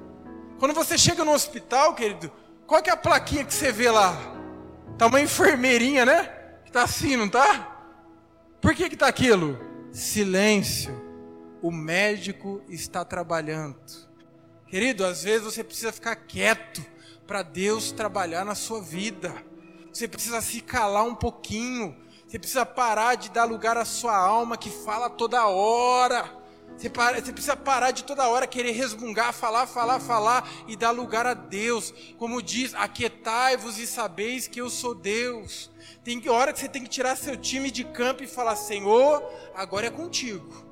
Quando 0.59 0.75
você 0.75 0.97
chega 0.97 1.25
no 1.25 1.33
hospital, 1.33 1.95
querido, 1.95 2.31
qual 2.67 2.83
que 2.83 2.91
é 2.91 2.93
a 2.93 2.97
plaquinha 2.97 3.45
que 3.45 3.53
você 3.53 3.73
vê 3.73 3.91
lá? 3.91 4.17
Tá 4.99 5.07
uma 5.07 5.21
enfermeirinha, 5.21 6.05
né? 6.05 6.25
Que 6.65 6.73
tá 6.73 6.85
assim, 6.85 7.17
não 7.17 7.29
tá? 7.29 7.72
Por 8.63 8.75
que 8.75 8.89
que 8.89 8.97
tá 8.97 9.09
aquilo? 9.09 9.59
Silêncio. 9.93 10.95
O 11.61 11.71
médico 11.71 12.63
está 12.67 13.05
trabalhando. 13.05 13.77
Querido, 14.67 15.05
às 15.05 15.23
vezes 15.23 15.43
você 15.43 15.63
precisa 15.63 15.93
ficar 15.93 16.17
quieto 16.17 16.83
para 17.27 17.43
Deus 17.43 17.93
trabalhar 17.93 18.47
na 18.47 18.55
sua 18.55 18.81
vida. 18.81 19.35
Você 19.93 20.09
precisa 20.09 20.41
se 20.41 20.63
calar 20.63 21.05
um 21.05 21.15
pouquinho 21.15 22.01
você 22.33 22.39
precisa 22.39 22.65
parar 22.65 23.15
de 23.15 23.29
dar 23.29 23.45
lugar 23.45 23.77
à 23.77 23.85
sua 23.85 24.17
alma 24.17 24.57
que 24.57 24.71
fala 24.71 25.11
toda 25.11 25.47
hora. 25.49 26.25
Você, 26.77 26.91
para, 26.91 27.20
você, 27.20 27.33
precisa 27.33 27.57
parar 27.57 27.91
de 27.91 28.05
toda 28.05 28.29
hora 28.29 28.47
querer 28.47 28.73
resmungar, 28.73 29.33
falar, 29.33 29.66
falar, 29.66 30.01
falar 30.01 30.49
e 30.66 30.75
dar 30.75 30.91
lugar 30.91 31.27
a 31.27 31.35
Deus. 31.35 31.93
Como 32.18 32.43
diz, 32.43 32.75
aquietai-vos 32.75 33.79
e 33.79 33.87
sabeis 33.87 34.49
que 34.49 34.61
eu 34.61 34.68
sou 34.68 34.95
Deus. 34.95 35.70
Tem 36.03 36.29
hora 36.29 36.53
que 36.53 36.59
você 36.59 36.68
tem 36.68 36.83
que 36.83 36.89
tirar 36.89 37.16
seu 37.16 37.37
time 37.37 37.70
de 37.70 37.85
campo 37.85 38.23
e 38.23 38.27
falar: 38.27 38.57
Senhor, 38.57 39.23
agora 39.55 39.87
é 39.87 39.91
contigo. 39.91 40.66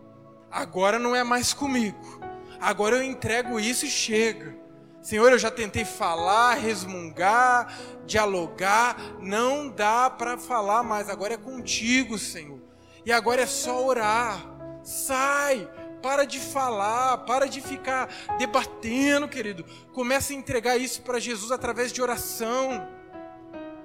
Agora 0.51 0.99
não 0.99 1.15
é 1.15 1.23
mais 1.23 1.53
comigo. 1.53 2.21
Agora 2.61 2.97
eu 2.97 3.03
entrego 3.03 3.61
isso 3.61 3.87
e 3.87 3.91
chega. 3.91 4.59
Senhor, 5.01 5.33
eu 5.33 5.39
já 5.39 5.51
tentei 5.51 5.85
falar, 5.85 6.55
resmungar, 6.55 7.75
dialogar, 8.05 8.97
não 9.19 9.69
dá 9.69 10.11
para 10.11 10.37
falar 10.37 10.83
mais, 10.83 11.09
agora 11.09 11.35
é 11.35 11.39
contigo, 11.39 12.19
Senhor. 12.19 12.61
E 13.07 13.11
agora 13.11 13.41
é 13.41 13.47
só 13.47 13.83
orar. 13.83 14.45
Sai, 14.83 15.67
para 16.03 16.25
de 16.25 16.39
falar, 16.39 17.19
para 17.19 17.47
de 17.47 17.61
ficar 17.61 18.09
debatendo, 18.39 19.29
querido. 19.29 19.65
Começa 19.93 20.33
a 20.33 20.37
entregar 20.37 20.77
isso 20.77 21.03
para 21.03 21.19
Jesus 21.19 21.51
através 21.51 21.93
de 21.93 22.03
oração. 22.03 22.89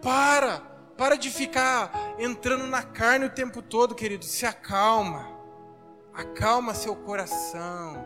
Para, 0.01 0.59
para 0.97 1.15
de 1.15 1.29
ficar 1.29 2.15
entrando 2.19 2.67
na 2.67 2.83
carne 2.83 3.25
o 3.25 3.29
tempo 3.29 3.61
todo, 3.61 3.95
querido. 3.95 4.25
Se 4.25 4.45
acalma. 4.45 5.29
Acalma 6.13 6.73
seu 6.73 6.95
coração. 6.95 8.05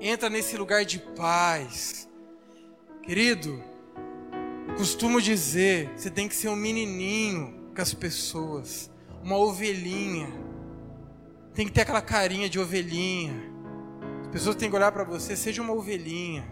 Entra 0.00 0.28
nesse 0.28 0.56
lugar 0.56 0.84
de 0.84 0.98
paz. 0.98 2.08
Querido, 3.02 3.62
costumo 4.76 5.20
dizer, 5.20 5.90
você 5.96 6.10
tem 6.10 6.28
que 6.28 6.34
ser 6.34 6.48
um 6.48 6.56
menininho 6.56 7.70
com 7.74 7.82
as 7.82 7.94
pessoas, 7.94 8.90
uma 9.22 9.36
ovelhinha. 9.36 10.28
Tem 11.54 11.66
que 11.66 11.72
ter 11.72 11.82
aquela 11.82 12.02
carinha 12.02 12.48
de 12.48 12.58
ovelhinha. 12.58 13.34
As 14.22 14.28
pessoas 14.28 14.56
têm 14.56 14.70
que 14.70 14.76
olhar 14.76 14.92
para 14.92 15.04
você, 15.04 15.36
seja 15.36 15.60
uma 15.60 15.72
ovelhinha. 15.72 16.46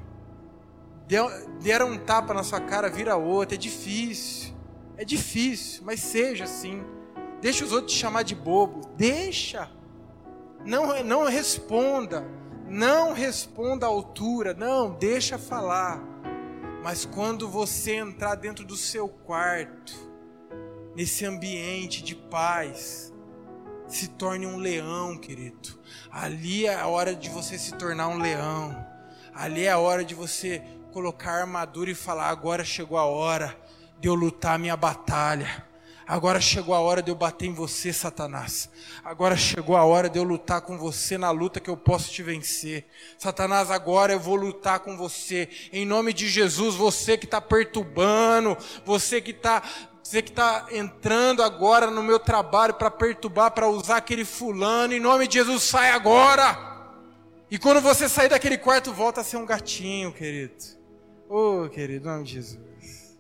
Deram 1.61 1.93
um 1.93 1.99
tapa 1.99 2.35
na 2.35 2.43
sua 2.43 2.61
cara, 2.61 2.91
vira 2.91 3.17
outra. 3.17 3.55
É 3.55 3.59
difícil. 3.59 4.55
É 4.97 5.05
difícil, 5.05 5.83
mas 5.85 6.01
seja 6.01 6.45
assim. 6.45 6.83
Deixa 7.41 7.65
os 7.65 7.73
outros 7.73 7.93
te 7.93 7.99
chamar 7.99 8.23
de 8.25 8.35
bobo. 8.35 8.81
Deixa. 8.97 9.71
Não, 10.67 11.03
não 11.05 11.25
responda. 11.25 12.27
Não 12.69 13.13
responda 13.13 13.87
à 13.87 13.89
altura. 13.89 14.53
Não, 14.53 14.91
deixa 14.91 15.39
falar. 15.39 16.03
Mas 16.83 17.05
quando 17.05 17.49
você 17.49 17.95
entrar 17.95 18.35
dentro 18.35 18.65
do 18.65 18.77
seu 18.77 19.09
quarto, 19.09 19.95
nesse 20.95 21.25
ambiente 21.25 22.03
de 22.03 22.15
paz, 22.15 23.13
se 23.89 24.09
torne 24.09 24.47
um 24.47 24.59
leão, 24.59 25.17
querido. 25.17 25.79
Ali 26.11 26.67
é 26.67 26.75
a 26.75 26.87
hora 26.87 27.15
de 27.15 27.29
você 27.29 27.59
se 27.59 27.75
tornar 27.75 28.09
um 28.09 28.19
leão. 28.19 28.87
Ali 29.35 29.65
é 29.65 29.71
a 29.71 29.79
hora 29.79 30.05
de 30.05 30.15
você 30.15 30.63
colocar 30.93 31.33
a 31.33 31.41
armadura 31.41 31.91
e 31.91 31.95
falar: 31.95 32.29
agora 32.29 32.65
chegou 32.65 32.99
a 32.99 33.05
hora 33.05 33.57
de 34.01 34.09
eu 34.09 34.15
lutar 34.15 34.55
a 34.55 34.59
minha 34.59 34.77
batalha. 34.77 35.67
Agora 36.09 36.41
chegou 36.41 36.75
a 36.75 36.81
hora 36.81 37.03
de 37.03 37.11
eu 37.11 37.15
bater 37.15 37.45
em 37.45 37.53
você, 37.53 37.93
Satanás. 37.93 38.71
Agora 39.05 39.37
chegou 39.37 39.77
a 39.77 39.85
hora 39.85 40.09
de 40.09 40.19
eu 40.19 40.23
lutar 40.23 40.63
com 40.63 40.79
você 40.79 41.19
na 41.19 41.31
luta 41.31 41.61
que 41.61 41.69
eu 41.69 41.77
posso 41.77 42.11
te 42.11 42.23
vencer. 42.23 42.87
Satanás, 43.19 43.71
agora 43.71 44.15
eu 44.15 44.19
vou 44.19 44.35
lutar 44.35 44.81
com 44.81 44.97
você. 44.97 45.51
Em 45.71 45.85
nome 45.85 46.15
de 46.15 46.27
Jesus, 46.27 46.77
você 46.77 47.19
que 47.19 47.27
está 47.27 47.43
perturbando, 47.43 48.57
você 48.87 49.21
que 49.21 49.33
está 49.33 49.63
você 50.09 50.23
que 50.23 50.31
está 50.31 50.69
entrando 50.73 51.43
agora 51.43 51.91
no 51.91 52.03
meu 52.03 52.19
trabalho 52.19 52.73
para 52.73 52.91
perturbar, 52.91 53.51
para 53.51 53.69
usar 53.69 53.99
aquele 53.99 54.25
fulano, 54.25 54.95
em 54.95 55.01
nome 55.01 55.29
de 55.29 55.35
Jesus, 55.35 55.65
sai 55.65 55.91
agora. 55.91 56.57
E 57.51 57.59
quando 57.59 57.83
você 57.83 58.09
sair 58.09 58.31
daquele 58.31 58.57
quarto, 58.57 58.91
volta 58.91 59.21
a 59.21 59.25
ser 59.25 59.37
um 59.37 59.45
gatinho, 59.45 60.11
querido. 60.11 60.55
Oh, 61.29 61.69
querido, 61.69 62.09
em 62.09 62.11
nome 62.11 62.25
de 62.25 62.33
Jesus. 62.33 63.19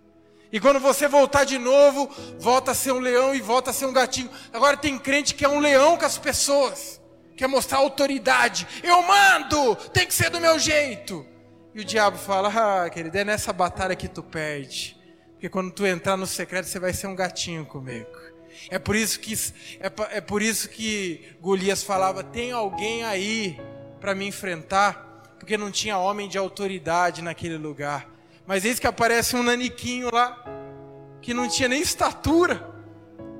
E 0.51 0.59
quando 0.59 0.80
você 0.80 1.07
voltar 1.07 1.45
de 1.45 1.59
novo, 1.59 2.09
volta 2.39 2.70
a 2.70 2.74
ser 2.74 2.93
um 2.93 3.01
leão 3.01 3.34
e 3.34 3.41
volta 3.43 3.68
a 3.68 3.74
ser 3.74 3.84
um 3.84 3.93
gatinho. 3.93 4.30
Agora 4.51 4.74
tem 4.74 4.99
crente 4.99 5.34
que 5.34 5.45
é 5.45 5.49
um 5.49 5.61
leão 5.61 5.99
com 5.99 6.07
as 6.07 6.16
pessoas, 6.16 6.99
quer 7.36 7.49
mostrar 7.49 7.80
autoridade. 7.80 8.66
Eu 8.82 9.03
mando, 9.03 9.76
tem 9.93 10.07
que 10.07 10.14
ser 10.14 10.30
do 10.30 10.41
meu 10.41 10.59
jeito. 10.59 11.26
E 11.74 11.82
o 11.82 11.84
diabo 11.84 12.16
fala: 12.16 12.49
Ah, 12.49 12.89
querido, 12.89 13.18
é 13.18 13.24
nessa 13.24 13.53
batalha 13.53 13.95
que 13.95 14.09
tu 14.09 14.22
perde. 14.22 14.97
Porque 15.39 15.49
quando 15.49 15.70
tu 15.70 15.86
entrar 15.86 16.16
no 16.16 16.26
secreto, 16.26 16.66
você 16.66 16.80
vai 16.80 16.93
ser 16.93 17.07
um 17.07 17.14
gatinho 17.14 17.64
comigo. 17.64 18.11
É 18.68 18.76
por 18.76 18.97
isso 18.97 19.20
que, 19.20 19.34
é, 19.78 20.16
é 20.16 20.20
por 20.20 20.43
isso 20.43 20.68
que 20.68 21.36
Golias 21.41 21.84
falava: 21.84 22.24
Tem 22.24 22.51
alguém 22.51 23.05
aí 23.05 23.57
para 24.01 24.16
me 24.16 24.26
enfrentar? 24.26 25.36
Porque 25.39 25.57
não 25.57 25.70
tinha 25.70 25.97
homem 25.97 26.28
de 26.28 26.36
autoridade 26.36 27.22
naquele 27.22 27.57
lugar. 27.57 28.11
Mas 28.49 28.64
eis 28.64 28.80
que 28.80 28.86
aparece 28.89 29.36
um 29.36 29.45
naniquinho 29.45 30.12
lá, 30.12 30.45
que 31.22 31.32
não 31.32 31.49
tinha 31.49 31.68
nem 31.68 31.80
estatura, 31.80 32.68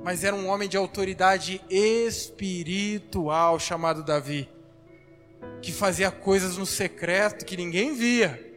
mas 0.01 0.23
era 0.23 0.33
um 0.33 0.47
homem 0.47 0.69
de 0.69 0.77
autoridade 0.77 1.61
espiritual 1.69 3.59
chamado 3.59 4.05
Davi, 4.05 4.47
que 5.61 5.73
fazia 5.73 6.09
coisas 6.09 6.55
no 6.55 6.65
secreto 6.65 7.43
que 7.43 7.57
ninguém 7.57 7.93
via, 7.93 8.48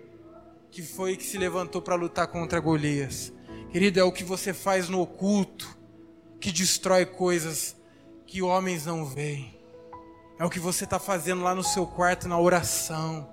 que 0.72 0.82
foi 0.82 1.16
que 1.16 1.22
se 1.22 1.38
levantou 1.38 1.80
para 1.80 1.94
lutar 1.94 2.26
contra 2.26 2.58
Golias. 2.58 3.32
Querido, 3.70 4.00
é 4.00 4.02
o 4.02 4.10
que 4.10 4.24
você 4.24 4.52
faz 4.52 4.88
no 4.88 5.00
oculto 5.00 5.78
que 6.40 6.50
destrói 6.50 7.06
coisas 7.06 7.76
que 8.26 8.42
homens 8.42 8.86
não 8.86 9.04
veem. 9.04 9.56
É 10.36 10.44
o 10.44 10.50
que 10.50 10.58
você 10.58 10.82
está 10.82 10.98
fazendo 10.98 11.44
lá 11.44 11.54
no 11.54 11.62
seu 11.62 11.86
quarto 11.86 12.26
na 12.26 12.40
oração 12.40 13.32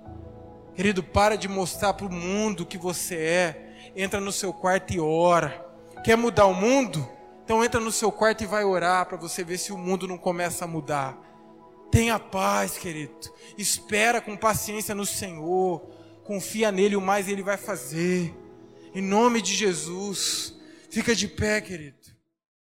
Querido, 0.80 1.02
para 1.02 1.36
de 1.36 1.46
mostrar 1.46 1.92
para 1.92 2.06
o 2.06 2.12
mundo 2.12 2.64
que 2.64 2.78
você 2.78 3.16
é. 3.16 3.92
Entra 3.94 4.18
no 4.18 4.32
seu 4.32 4.50
quarto 4.50 4.94
e 4.94 4.98
ora. 4.98 5.66
Quer 6.02 6.16
mudar 6.16 6.46
o 6.46 6.54
mundo? 6.54 7.06
Então 7.44 7.62
entra 7.62 7.78
no 7.78 7.92
seu 7.92 8.10
quarto 8.10 8.44
e 8.44 8.46
vai 8.46 8.64
orar 8.64 9.04
para 9.04 9.18
você 9.18 9.44
ver 9.44 9.58
se 9.58 9.72
o 9.72 9.76
mundo 9.76 10.08
não 10.08 10.16
começa 10.16 10.64
a 10.64 10.68
mudar. 10.68 11.18
Tenha 11.90 12.18
paz, 12.18 12.78
querido. 12.78 13.12
Espera 13.58 14.22
com 14.22 14.36
paciência 14.36 14.94
no 14.94 15.04
Senhor. 15.04 15.86
Confia 16.30 16.70
nele, 16.70 16.94
o 16.94 17.00
mais 17.00 17.28
ele 17.28 17.42
vai 17.42 17.56
fazer. 17.56 18.32
Em 18.94 19.02
nome 19.02 19.42
de 19.42 19.52
Jesus. 19.52 20.54
Fica 20.88 21.12
de 21.12 21.26
pé, 21.26 21.60
querido. 21.60 21.99